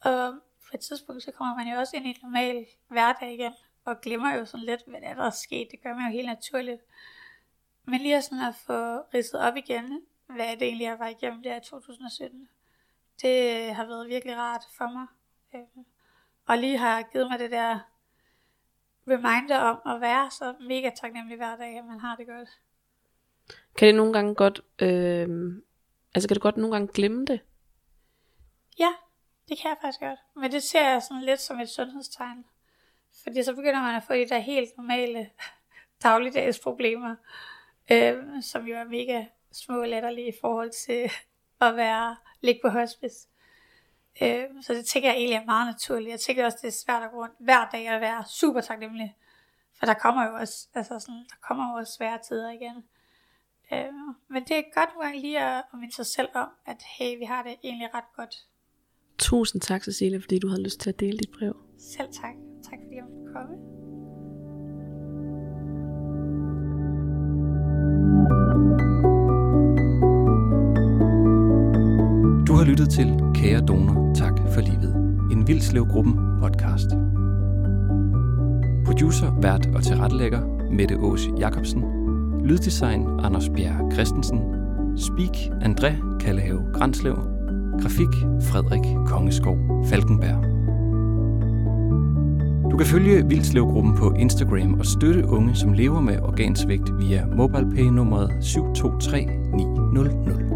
Og 0.00 0.34
på 0.66 0.70
et 0.74 0.80
tidspunkt, 0.80 1.22
så 1.22 1.32
kommer 1.32 1.56
man 1.56 1.68
jo 1.68 1.78
også 1.78 1.96
ind 1.96 2.06
i 2.06 2.08
en 2.08 2.16
normal 2.22 2.66
hverdag 2.88 3.34
igen, 3.34 3.52
og 3.84 4.00
glemmer 4.00 4.34
jo 4.34 4.44
sådan 4.44 4.66
lidt, 4.66 4.82
hvad 4.86 5.00
der 5.00 5.08
er, 5.08 5.30
sket. 5.30 5.68
Det 5.70 5.82
gør 5.82 5.94
man 5.94 6.06
jo 6.06 6.12
helt 6.12 6.26
naturligt. 6.26 6.82
Men 7.84 8.00
lige 8.00 8.22
sådan 8.22 8.44
at 8.44 8.54
få 8.54 8.98
ridset 9.14 9.40
op 9.40 9.56
igen, 9.56 10.02
hvad 10.26 10.56
det 10.56 10.62
egentlig 10.62 10.84
jeg 10.84 10.98
var 10.98 11.08
igennem 11.08 11.42
der 11.42 11.56
i 11.56 11.60
2017, 11.60 12.48
det 13.22 13.68
øh, 13.68 13.76
har 13.76 13.86
været 13.86 14.08
virkelig 14.08 14.36
rart 14.36 14.62
for 14.76 14.92
mig. 14.92 15.06
Øh, 15.54 15.84
og 16.46 16.58
lige 16.58 16.78
har 16.78 17.02
givet 17.02 17.28
mig 17.30 17.38
det 17.38 17.50
der 17.50 17.78
reminder 19.08 19.58
om 19.58 19.94
at 19.94 20.00
være 20.00 20.30
så 20.30 20.54
mega 20.60 20.90
taknemmelig 20.90 21.36
hver 21.36 21.56
dag, 21.56 21.78
at 21.78 21.84
man 21.84 22.00
har 22.00 22.16
det 22.16 22.26
godt. 22.26 22.48
Kan 23.78 23.86
det 23.86 23.94
nogle 23.94 24.12
gange 24.12 24.34
godt, 24.34 24.60
øh, 24.78 25.28
altså 26.14 26.28
kan 26.28 26.34
du 26.34 26.40
godt 26.40 26.56
nogle 26.56 26.72
gange 26.72 26.88
glemme 26.94 27.24
det? 27.24 27.40
Ja, 28.78 28.92
det 29.48 29.58
kan 29.58 29.68
jeg 29.68 29.76
faktisk 29.80 30.00
godt. 30.00 30.18
Men 30.36 30.52
det 30.52 30.62
ser 30.62 30.88
jeg 30.88 31.02
sådan 31.02 31.22
lidt 31.22 31.40
som 31.40 31.60
et 31.60 31.68
sundhedstegn. 31.68 32.44
Fordi 33.22 33.42
så 33.42 33.54
begynder 33.54 33.80
man 33.80 33.94
at 33.94 34.02
få 34.02 34.14
de 34.14 34.28
der 34.28 34.38
helt 34.38 34.70
normale 34.76 35.30
dagligdags 36.02 36.58
problemer, 36.58 37.16
øh, 37.92 38.42
som 38.42 38.66
jo 38.66 38.76
er 38.76 38.84
mega 38.84 39.24
små 39.52 39.80
og 39.80 39.88
latterlige 39.88 40.28
i 40.28 40.38
forhold 40.40 40.70
til 40.86 41.10
at 41.66 41.76
være 41.76 42.16
ligge 42.40 42.60
på 42.64 42.68
hospice. 42.68 43.28
Øh, 44.22 44.44
så 44.62 44.74
det 44.74 44.86
tænker 44.86 45.08
jeg 45.08 45.16
egentlig 45.16 45.36
er 45.36 45.44
meget 45.44 45.66
naturligt. 45.66 46.10
Jeg 46.10 46.20
tænker 46.20 46.44
også, 46.44 46.58
det 46.62 46.68
er 46.68 46.72
svært 46.86 47.02
at 47.02 47.10
gå 47.10 47.16
rundt 47.16 47.34
hver 47.38 47.68
dag 47.72 47.88
at 47.88 48.00
være 48.00 48.24
super 48.28 48.60
taknemmelig. 48.60 49.16
For 49.78 49.86
der 49.86 49.94
kommer 49.94 50.26
jo 50.26 50.34
også, 50.34 50.68
altså 50.74 50.98
sådan, 50.98 51.26
der 51.30 51.36
kommer 51.40 51.72
jo 51.72 51.78
også 51.78 51.92
svære 51.92 52.18
tider 52.28 52.50
igen. 52.50 52.84
Øh, 53.72 53.92
men 54.30 54.42
det 54.48 54.56
er 54.56 54.62
godt 54.74 54.90
nogle 54.94 55.04
gange 55.06 55.20
lige 55.20 55.38
at, 55.40 55.56
at 55.72 55.78
minde 55.80 55.94
sig 55.94 56.06
selv 56.06 56.28
om, 56.34 56.48
at 56.66 56.76
hey, 56.98 57.18
vi 57.18 57.24
har 57.24 57.42
det 57.42 57.54
egentlig 57.64 57.88
ret 57.94 58.10
godt. 58.16 58.34
Tusind 59.18 59.62
tak, 59.62 59.82
Cecilia, 59.82 60.18
fordi 60.18 60.38
du 60.38 60.48
havde 60.48 60.62
lyst 60.62 60.80
til 60.80 60.90
at 60.90 61.00
dele 61.00 61.18
dit 61.18 61.30
brev. 61.38 61.56
Selv 61.78 62.08
tak. 62.12 62.34
Tak 62.62 62.78
fordi 62.84 62.96
jeg 62.96 63.04
måtte 63.04 63.32
komme. 63.32 63.56
Du 72.46 72.52
har 72.52 72.64
lyttet 72.64 72.90
til 72.90 73.08
Kære 73.34 73.60
Donor, 73.60 74.14
tak 74.14 74.38
for 74.54 74.60
livet. 74.60 74.94
En 75.32 75.48
Vildslevgruppen 75.48 76.14
podcast. 76.40 76.90
Producer, 78.86 79.40
vært 79.40 79.66
og 79.66 79.82
tilrettelægger 79.82 80.70
Mette 80.70 80.96
Ås 80.96 81.20
Jacobsen. 81.38 82.05
Lyddesign 82.46 83.20
Anders 83.24 83.48
Bjerg 83.48 83.92
Christensen. 83.92 84.40
Speak 84.96 85.50
André 85.64 85.94
Kallehave 86.20 86.72
Granslev. 86.72 87.16
Grafik 87.80 88.08
Frederik 88.40 89.06
Kongeskov 89.06 89.56
Falkenberg. 89.86 90.42
Du 92.70 92.76
kan 92.76 92.86
følge 92.86 93.28
Vildslevgruppen 93.28 93.96
på 93.96 94.12
Instagram 94.12 94.74
og 94.74 94.86
støtte 94.86 95.26
unge, 95.26 95.54
som 95.54 95.72
lever 95.72 96.00
med 96.00 96.20
organsvigt 96.20 96.98
via 96.98 97.26
MobilePay 97.26 97.84
nummeret 97.84 98.44
723900. 98.44 100.55